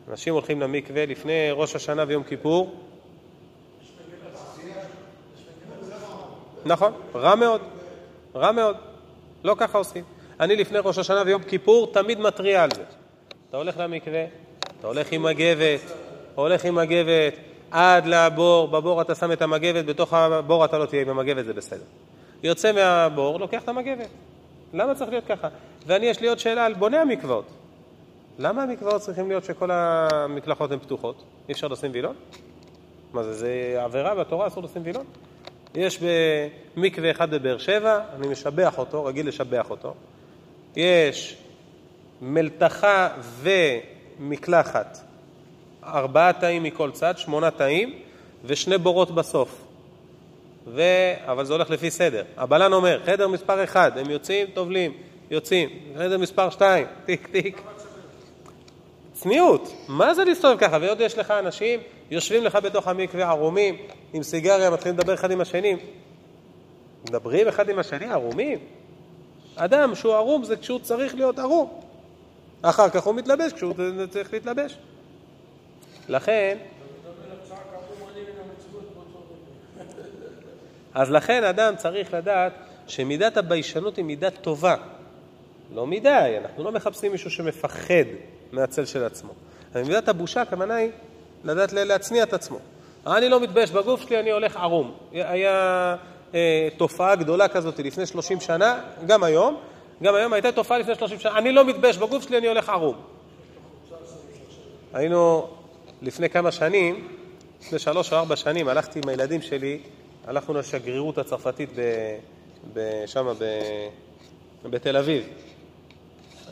אנשים 0.09 0.33
הולכים 0.33 0.61
למקווה 0.61 1.05
לפני 1.05 1.51
ראש 1.51 1.75
השנה 1.75 2.03
ויום 2.07 2.23
כיפור. 2.23 2.75
נכון, 6.65 6.93
רע 7.15 7.35
מאוד, 7.35 7.61
רע 8.35 8.51
מאוד. 8.51 8.75
לא 9.43 9.55
ככה 9.57 9.77
עושים. 9.77 10.03
אני 10.39 10.55
לפני 10.55 10.79
ראש 10.79 10.97
השנה 10.97 11.23
ויום 11.25 11.43
כיפור 11.43 11.93
תמיד 11.93 12.19
מתריע 12.19 12.63
על 12.63 12.69
זה. 12.75 12.83
אתה 13.49 13.57
הולך 13.57 13.77
למקווה, 13.77 14.25
אתה 14.79 14.87
הולך 14.87 15.11
עם 15.11 15.23
מגבת, 15.23 15.79
הולך 16.35 16.65
עם 16.65 16.75
מגבת 16.75 17.33
עד 17.71 18.05
לבור, 18.05 18.67
בבור 18.67 19.01
אתה 19.01 19.15
שם 19.15 19.31
את 19.31 19.41
המגבת, 19.41 19.85
בתוך 19.85 20.13
הבור 20.13 20.65
אתה 20.65 20.77
לא 20.77 20.85
תהיה 20.85 21.01
עם 21.01 21.09
המגבת, 21.09 21.45
זה 21.45 21.53
בסדר. 21.53 21.83
יוצא 22.43 22.71
מהבור, 22.71 23.39
לוקח 23.39 23.63
את 23.63 23.69
המגבת. 23.69 24.07
למה 24.73 24.95
צריך 24.95 25.09
להיות 25.09 25.25
ככה? 25.25 25.47
ואני, 25.87 26.05
יש 26.05 26.19
לי 26.21 26.27
עוד 26.27 26.39
שאלה 26.39 26.65
על 26.65 26.73
בוני 26.73 26.97
המקוואות. 26.97 27.45
למה 28.39 28.63
המקוואות 28.63 29.01
צריכים 29.01 29.29
להיות 29.29 29.43
שכל 29.43 29.71
המקלחות 29.71 30.71
הן 30.71 30.79
פתוחות? 30.79 31.23
אי 31.47 31.53
אפשר 31.53 31.67
לשים 31.67 31.91
וילון? 31.93 32.15
מה 33.13 33.23
זה, 33.23 33.33
זה 33.33 33.77
עבירה 33.83 34.15
בתורה, 34.15 34.47
אסור 34.47 34.63
לשים 34.63 34.81
וילון? 34.85 35.05
יש 35.75 35.99
במקווה 36.75 37.11
אחד 37.11 37.31
בבאר 37.31 37.57
שבע, 37.57 37.99
אני 38.15 38.27
משבח 38.27 38.77
אותו, 38.77 39.05
רגיל 39.05 39.27
לשבח 39.27 39.69
אותו. 39.69 39.93
יש 40.75 41.37
מלתחה 42.21 43.09
ומקלחת, 43.41 44.97
ארבעה 45.83 46.33
תאים 46.33 46.63
מכל 46.63 46.91
צד, 46.91 47.17
שמונה 47.17 47.51
תאים, 47.51 47.99
ושני 48.45 48.77
בורות 48.77 49.11
בסוף. 49.11 49.68
ו... 50.73 50.81
אבל 51.25 51.45
זה 51.45 51.53
הולך 51.53 51.69
לפי 51.69 51.91
סדר. 51.91 52.23
הבלן 52.37 52.73
אומר, 52.73 52.99
חדר 53.05 53.27
מספר 53.27 53.63
אחד, 53.63 53.97
הם 53.97 54.09
יוצאים, 54.09 54.47
טובלים, 54.53 54.93
יוצאים. 55.31 55.69
חדר 55.97 56.17
מספר 56.17 56.49
שתיים, 56.49 56.85
טיק 57.05 57.27
טיק. 57.27 57.61
צניעות, 59.13 59.73
מה 59.87 60.13
זה 60.13 60.23
להסתובב 60.23 60.57
ככה? 60.59 60.77
ועוד 60.81 61.01
יש 61.01 61.17
לך 61.17 61.31
אנשים, 61.31 61.79
יושבים 62.11 62.43
לך 62.43 62.55
בתוך 62.55 62.87
המקווה 62.87 63.29
ערומים, 63.29 63.77
עם 64.13 64.23
סיגריה, 64.23 64.69
מתחילים 64.69 64.97
לדבר 64.97 65.13
אחד 65.13 65.31
עם 65.31 65.41
השני. 65.41 65.75
מדברים 67.09 67.47
אחד 67.47 67.69
עם 67.69 67.79
השני, 67.79 68.05
ערומים? 68.05 68.59
אדם 69.55 69.95
שהוא 69.95 70.13
ערום 70.13 70.43
זה 70.43 70.55
כשהוא 70.55 70.79
צריך 70.79 71.15
להיות 71.15 71.39
ערום. 71.39 71.79
אחר 72.61 72.89
כך 72.89 73.03
הוא 73.03 73.15
מתלבש 73.15 73.53
כשהוא 73.53 73.73
צריך 74.09 74.33
להתלבש. 74.33 74.77
לכן, 76.09 76.57
אז 80.99 81.11
לכן 81.11 81.43
אדם 81.43 81.75
צריך 81.75 82.13
לדעת 82.13 82.53
שמידת 82.87 83.37
הביישנות 83.37 83.97
היא 83.97 84.05
מידה 84.05 84.29
טובה. 84.29 84.75
לא 85.73 85.87
מדי, 85.87 86.35
אנחנו 86.43 86.63
לא 86.63 86.71
מחפשים 86.71 87.11
מישהו 87.11 87.31
שמפחד 87.31 88.03
מהצל 88.51 88.85
של 88.85 89.03
עצמו. 89.03 89.33
אבל 89.73 89.83
מידת 89.83 90.07
הבושה, 90.07 90.41
הכוונה 90.41 90.75
היא 90.75 90.89
לדעת 91.43 91.73
להצניע 91.73 92.23
את 92.23 92.33
עצמו. 92.33 92.59
אני 93.07 93.29
לא 93.29 93.39
מתבייש 93.39 93.71
בגוף 93.71 94.01
שלי, 94.01 94.19
אני 94.19 94.31
הולך 94.31 94.57
ערום. 94.57 94.91
היה 95.11 95.95
אה, 96.33 96.67
תופעה 96.77 97.15
גדולה 97.15 97.47
כזאת 97.47 97.79
לפני 97.79 98.05
30 98.05 98.39
שנה, 98.39 98.81
גם 99.07 99.23
היום, 99.23 99.57
גם 100.03 100.15
היום 100.15 100.33
הייתה 100.33 100.51
תופעה 100.51 100.77
לפני 100.77 100.95
30 100.95 101.19
שנה, 101.19 101.37
אני 101.37 101.51
לא 101.51 101.65
מתבייש 101.65 101.97
בגוף 101.97 102.23
שלי, 102.23 102.37
אני 102.37 102.47
הולך 102.47 102.69
ערום. 102.69 102.95
היינו 104.93 105.47
לפני 106.01 106.29
כמה 106.29 106.51
שנים, 106.51 107.07
לפני 107.61 107.79
שלוש 107.79 108.13
או 108.13 108.17
ארבע 108.17 108.35
שנים, 108.35 108.67
הלכתי 108.67 108.99
עם 109.03 109.09
הילדים 109.09 109.41
שלי, 109.41 109.79
הלכנו 110.29 110.53
לשגרירות 110.53 111.17
הצרפתית 111.17 111.69
שם 113.05 113.27
בתל 114.63 114.97
אביב. 114.97 115.27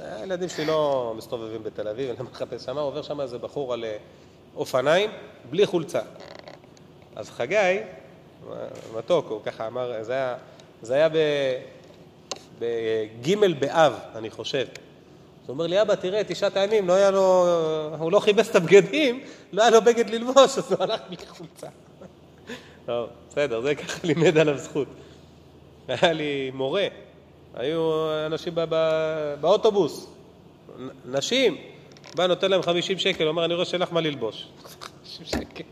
הילדים 0.02 0.50
שלי 0.50 0.66
לא 0.66 1.14
מסתובבים 1.18 1.64
בתל 1.64 1.88
אביב, 1.88 2.10
אני 2.10 2.20
לא 2.20 2.26
מחפש 2.26 2.66
שם, 2.66 2.78
עובר 2.78 3.02
שם 3.02 3.22
איזה 3.22 3.38
בחור 3.38 3.74
על 3.74 3.86
אה, 3.86 3.98
אופניים, 4.56 5.10
בלי 5.50 5.66
חולצה. 5.66 6.02
אז 7.16 7.30
חגי, 7.30 7.80
מתוק, 8.98 9.28
הוא 9.30 9.42
ככה 9.44 9.68
אמר, 9.68 10.04
זה 10.04 10.14
היה, 10.14 10.36
זה 10.82 10.94
היה 10.94 11.10
בג' 12.60 13.36
באב, 13.60 13.94
אני 14.16 14.30
חושב. 14.30 14.66
הוא 15.46 15.54
אומר 15.54 15.68
לי, 15.68 15.82
אבא, 15.82 15.96
תראה, 15.96 16.24
תשעת 16.24 16.58
הימים, 16.58 16.88
לא 16.88 16.94
היה 16.94 17.12
לו, 17.12 17.48
הוא 18.00 18.12
לא 18.12 18.20
חיפש 18.20 18.50
את 18.50 18.56
הבגדים, 18.56 19.24
לא 19.52 19.62
היה 19.62 19.72
לו 19.72 19.82
בגד 19.82 20.10
ללבוש, 20.10 20.58
אז 20.58 20.72
הוא 20.72 20.84
הלך 20.84 21.02
בלי 21.10 21.18
חולצה. 21.28 21.68
טוב, 22.88 23.10
בסדר, 23.30 23.62
זה 23.62 23.76
ככה 23.76 24.00
לימד 24.08 24.38
עליו 24.38 24.58
זכות. 24.58 24.88
היה 25.88 26.14
לי 26.14 26.52
מורה, 26.54 26.88
היו 27.54 28.10
אנשים 28.26 28.54
באוטובוס, 29.42 30.08
נשים, 31.06 31.58
בא 32.16 32.28
נותן 32.28 32.52
להם 32.52 32.62
50 32.62 33.00
שקל, 33.00 33.28
אומר, 33.28 33.46
אני 33.46 33.54
רואה 33.54 33.66
שאין 33.66 33.82
לך 33.82 33.94
מה 33.94 34.02
ללבוש. 34.02 34.48
50 34.64 35.26
שקל. 35.26 35.64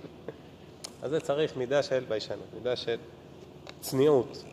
אז 1.03 1.11
זה 1.11 1.19
צריך 1.19 1.57
מידה 1.57 1.83
של 1.83 2.03
ביישנות, 2.09 2.47
מידה 2.53 2.75
של 2.75 2.97
צניעות. 3.81 4.43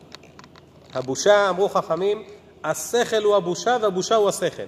הבושה, 0.93 1.49
אמרו 1.49 1.69
חכמים, 1.69 2.23
השכל 2.63 3.23
הוא 3.23 3.35
הבושה 3.35 3.77
והבושה 3.81 4.15
הוא 4.15 4.29
השכל. 4.29 4.67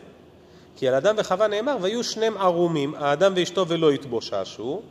כי 0.75 0.87
על 0.87 0.95
אדם 0.95 1.15
וחווה 1.17 1.47
נאמר, 1.47 1.77
והיו 1.81 2.03
שניהם 2.03 2.37
ערומים, 2.37 2.95
האדם 2.95 3.33
ואשתו 3.35 3.67
ולא 3.67 3.91
התבוששו, 3.91 4.81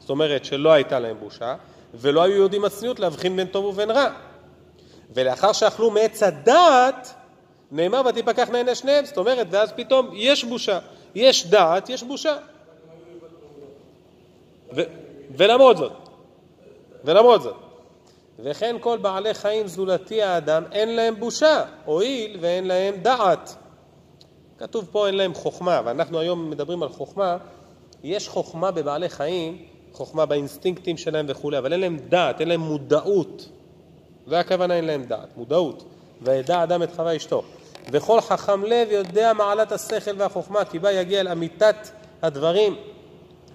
זאת 0.00 0.10
אומרת 0.10 0.44
שלא 0.44 0.72
הייתה 0.72 0.98
להם 0.98 1.16
בושה, 1.20 1.56
ולא 1.94 2.22
היו 2.22 2.42
יודעים 2.42 2.64
הצניעות 2.64 3.00
להבחין 3.00 3.36
בין 3.36 3.46
טוב 3.46 3.64
ובין 3.64 3.90
רע. 3.90 4.10
ולאחר 5.14 5.52
שאכלו 5.52 5.90
מעץ 5.90 6.22
הדעת, 6.22 7.14
נאמר 7.72 8.02
ותפקח 8.06 8.48
נהנה 8.48 8.74
שניהם, 8.74 9.04
זאת 9.04 9.16
אומרת, 9.16 9.46
ואז 9.50 9.72
פתאום 9.72 10.10
יש 10.12 10.44
בושה. 10.44 10.78
יש 11.14 11.46
דעת, 11.46 11.88
יש 11.88 12.02
בושה. 12.02 12.36
ו- 14.76 14.82
ולמרות 15.36 15.76
זאת, 15.76 15.92
ולמרות 17.04 17.42
זאת, 17.42 17.56
וכן 18.38 18.76
כל 18.80 18.98
בעלי 18.98 19.34
חיים 19.34 19.66
זולתי 19.66 20.22
האדם 20.22 20.64
אין 20.72 20.96
להם 20.96 21.20
בושה, 21.20 21.64
הואיל 21.84 22.36
ואין 22.40 22.66
להם 22.66 22.94
דעת. 23.02 23.54
כתוב 24.58 24.88
פה 24.92 25.06
אין 25.06 25.14
להם 25.14 25.34
חוכמה, 25.34 25.80
ואנחנו 25.84 26.18
היום 26.18 26.50
מדברים 26.50 26.82
על 26.82 26.88
חוכמה, 26.88 27.36
יש 28.04 28.28
חוכמה 28.28 28.70
בבעלי 28.70 29.08
חיים, 29.08 29.73
חוכמה 29.94 30.26
באינסטינקטים 30.26 30.96
שלהם 30.96 31.26
וכולי, 31.28 31.58
אבל 31.58 31.72
אין 31.72 31.80
להם 31.80 31.98
דעת, 32.08 32.40
אין 32.40 32.48
להם 32.48 32.60
מודעות. 32.60 33.48
זה 34.26 34.40
הכוונה 34.40 34.74
אין 34.74 34.84
להם 34.84 35.04
דעת, 35.04 35.36
מודעות. 35.36 35.84
וידע 36.22 36.62
אדם 36.62 36.82
את 36.82 36.92
חווה 36.96 37.16
אשתו. 37.16 37.42
וכל 37.92 38.20
חכם 38.20 38.64
לב 38.64 38.88
יודע 38.90 39.32
מעלת 39.32 39.72
השכל 39.72 40.10
והחוכמה, 40.18 40.64
כי 40.64 40.78
בה 40.78 40.92
יגיע 40.92 41.20
אל 41.20 41.28
אמיתת 41.28 41.90
הדברים, 42.22 42.76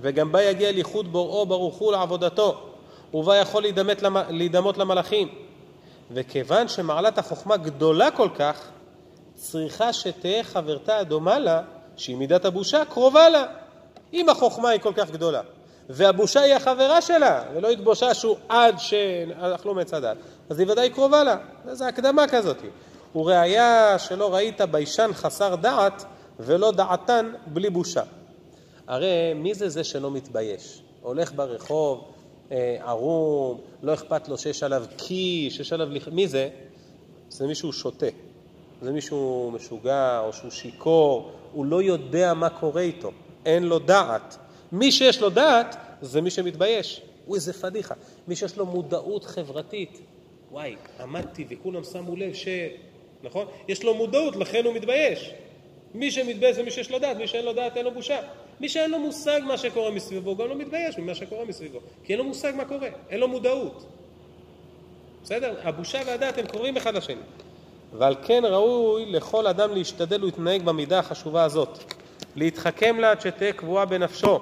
וגם 0.02 0.32
בה 0.32 0.43
יגיע 0.43 0.71
לייחוד 0.71 1.12
בוראו 1.12 1.45
ברוך 1.45 1.75
הוא 1.75 1.91
לעבודתו, 1.91 2.58
ובה 3.13 3.36
יכול 3.36 3.63
להידמות 4.30 4.78
למלאכים. 4.78 5.28
וכיוון 6.12 6.67
שמעלת 6.67 7.17
החוכמה 7.17 7.58
גדולה 7.58 8.12
כל 8.12 8.30
כך, 8.36 8.62
צריכה 9.36 9.93
שתהא 9.93 10.43
חברתה 10.43 10.97
הדומה 10.97 11.39
לה, 11.39 11.62
שהיא 11.97 12.17
מידת 12.17 12.45
הבושה, 12.45 12.86
קרובה 12.86 13.30
לה. 13.30 13.45
אם 14.13 14.30
החוכמה 14.30 14.69
היא 14.69 14.80
כל 14.80 14.93
כך 14.95 15.12
גדולה, 15.12 15.41
והבושה 15.89 16.41
היא 16.41 16.56
החברה 16.56 17.02
שלה, 17.02 17.43
ולא 17.56 17.69
התבוששו 17.69 18.38
עד 18.49 18.75
שאכלו 18.80 19.73
מעץ 19.73 19.93
הדת, 19.93 20.17
אז 20.49 20.60
היא 20.60 20.67
ודאי 20.71 20.89
קרובה 20.89 21.23
לה. 21.23 21.38
זו 21.71 21.86
הקדמה 21.86 22.28
כזאת. 22.28 22.58
וראיה 23.15 23.99
שלא 23.99 24.34
ראית 24.34 24.62
ביישן 24.62 25.10
חסר 25.13 25.56
דעת 25.56 26.06
ולא 26.39 26.71
דעתן 26.71 27.32
בלי 27.47 27.69
בושה. 27.69 28.04
הרי 28.88 29.34
מי 29.36 29.54
זה 29.54 29.69
זה 29.69 29.84
שלא 29.84 30.12
מתבייש? 30.12 30.82
הולך 31.02 31.32
ברחוב, 31.36 32.04
אה, 32.52 32.78
ערום, 32.86 33.62
לא 33.84 33.93
אכפת 33.93 34.28
לו 34.28 34.38
שיש 34.38 34.63
עליו 34.63 34.86
קי, 34.97 35.47
שיש 35.52 35.73
עליו... 35.73 35.88
מי 36.12 36.28
זה? 36.28 36.49
זה 37.30 37.47
מישהו 37.47 37.73
שותה. 37.73 38.06
זה 38.82 38.91
מישהו 38.91 39.52
משוגע 39.56 40.19
או 40.19 40.34
שהוא 40.34 40.52
שיכור, 40.52 41.32
הוא 41.54 41.65
לא 41.65 41.82
יודע 41.82 42.34
מה 42.34 42.49
קורה 42.49 42.82
איתו, 42.82 43.12
אין 43.45 43.63
לו 43.63 43.80
דעת. 43.80 44.38
מי 44.71 44.91
שיש 44.91 45.21
לו 45.21 45.29
דעת 45.29 45.75
זה 46.01 46.21
מי 46.21 46.29
שמתבייש. 46.29 47.01
הוא 47.25 47.36
איזה 47.36 47.53
פדיחה. 47.53 47.95
מי 48.27 48.36
שיש 48.36 48.58
לו 48.58 48.65
מודעות 48.65 49.25
חברתית, 49.25 49.99
וואי, 50.51 50.75
עמדתי 50.99 51.45
וכולם 51.49 51.84
שמו 51.84 52.15
לב 52.15 52.34
ש... 52.34 52.47
נכון? 53.23 53.45
יש 53.67 53.84
לו 53.84 53.93
מודעות, 53.93 54.36
לכן 54.36 54.65
הוא 54.65 54.73
מתבייש. 54.73 55.34
מי 55.93 56.12
שמתבייש 56.12 56.55
זה 56.55 56.63
מי 56.63 56.71
שיש 56.71 56.91
לו 56.91 56.99
דעת, 56.99 57.17
מי 57.17 57.27
שאין 57.27 57.45
לו 57.45 57.53
דעת 57.53 57.77
אין 57.77 57.86
לו 57.86 57.91
בושה. 57.91 58.19
מי 58.60 58.69
שאין 58.69 58.91
לו 58.91 58.99
מושג 58.99 59.39
מה 59.47 59.58
שקורה 59.58 59.91
מסביבו, 59.91 60.36
גם 60.36 60.47
לא 60.47 60.55
מתבייש 60.55 60.97
ממה 60.97 61.15
שקורה 61.15 61.45
מסביבו. 61.45 61.79
כי 62.03 62.13
אין 62.13 62.19
לו 62.19 62.25
מושג 62.25 62.53
מה 62.55 62.65
קורה, 62.65 62.88
אין 63.10 63.19
לו 63.19 63.27
מודעות. 63.27 63.86
בסדר? 65.23 65.55
הבושה 65.63 66.01
והדעת 66.05 66.38
הם 66.38 66.47
קוראים 66.47 66.77
אחד 66.77 66.95
לשני. 66.95 67.15
ועל 67.97 68.15
כן 68.23 68.43
ראוי 68.45 69.05
לכל 69.05 69.47
אדם 69.47 69.73
להשתדל 69.73 70.23
ולהתנהג 70.23 70.62
במידה 70.62 70.99
החשובה 70.99 71.43
הזאת. 71.43 71.79
להתחכם 72.36 72.99
לה 72.99 73.12
עד 73.12 73.21
שתהא 73.21 73.51
קבועה 73.51 73.86
בנפשו, 73.86 74.39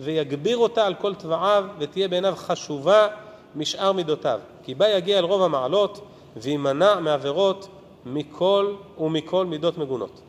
ויגביר 0.00 0.56
אותה 0.56 0.86
על 0.86 0.94
כל 0.94 1.14
תבעיו, 1.14 1.64
ותהיה 1.78 2.08
בעיניו 2.08 2.34
חשובה 2.36 3.08
משאר 3.56 3.92
מידותיו. 3.92 4.40
כי 4.62 4.74
בה 4.74 4.88
יגיע 4.88 5.18
אל 5.18 5.24
רוב 5.24 5.42
המעלות, 5.42 6.06
ויימנע 6.36 7.00
מעבירות 7.00 7.68
מכל 8.06 8.74
ומכל 8.98 9.46
מידות 9.46 9.78
מגונות. 9.78 10.20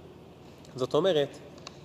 זאת 0.76 0.94
אומרת, 0.94 1.38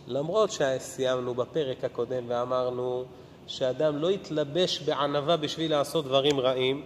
למרות 0.07 0.51
שסיימנו 0.51 1.35
בפרק 1.35 1.85
הקודם 1.85 2.23
ואמרנו 2.29 3.05
שאדם 3.47 3.99
לא 3.99 4.11
יתלבש 4.11 4.81
בענווה 4.81 5.37
בשביל 5.37 5.71
לעשות 5.71 6.05
דברים 6.05 6.41
רעים, 6.41 6.85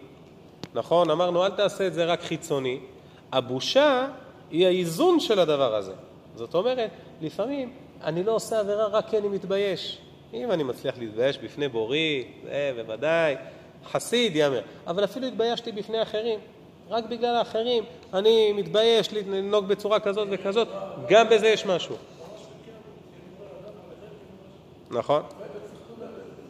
נכון? 0.75 1.11
אמרנו 1.11 1.45
אל 1.45 1.51
תעשה 1.51 1.87
את 1.87 1.95
זה 1.95 2.05
רק 2.05 2.23
חיצוני. 2.23 2.81
הבושה 3.33 4.09
היא 4.51 4.67
האיזון 4.67 5.21
של 5.21 5.39
הדבר 5.39 5.75
הזה. 5.75 5.93
זאת 6.37 6.55
אומרת, 6.55 6.91
לפעמים 7.21 7.73
אני 8.05 8.25
לא 8.25 8.33
עושה 8.33 8.61
עבירה 8.61 8.87
רק 8.87 9.09
כי 9.09 9.19
אני 9.19 9.29
מתבייש. 9.29 9.99
אם 10.33 10.51
אני 10.51 10.63
מצליח 10.63 10.99
להתבייש 10.99 11.39
בפני 11.39 11.69
בורי, 11.69 12.25
זה 12.45 12.73
בוודאי, 12.77 13.37
חסיד 13.91 14.37
יאמר, 14.37 14.61
אבל 14.87 15.05
אפילו 15.05 15.27
התביישתי 15.27 15.73
בפני 15.73 16.03
אחרים. 16.03 16.41
רק 16.91 17.05
בגלל 17.05 17.37
האחרים, 17.37 17.85
אני 18.15 18.53
מתבייש 18.53 19.13
לנהוג 19.13 19.67
בצורה 19.67 20.01
כזאת 20.01 20.29
וכזאת, 20.31 20.69
גם 21.09 21.29
בזה 21.29 21.49
יש 21.49 21.67
משהו. 21.67 21.97
נכון, 24.91 25.23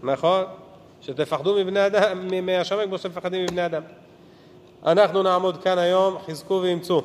נכון, 0.02 0.44
שתפחדו 1.00 1.54
מבני 1.54 1.86
אדם, 1.86 2.46
מהשמיים 2.46 2.88
כמו 2.88 2.98
שאתם 2.98 3.10
מפחדים 3.10 3.42
מבני 3.42 3.66
אדם. 3.66 3.82
אנחנו 4.86 5.22
נעמוד 5.22 5.62
כאן 5.62 5.78
היום, 5.78 6.18
חזקו 6.26 6.60
ואמצו. 6.62 7.02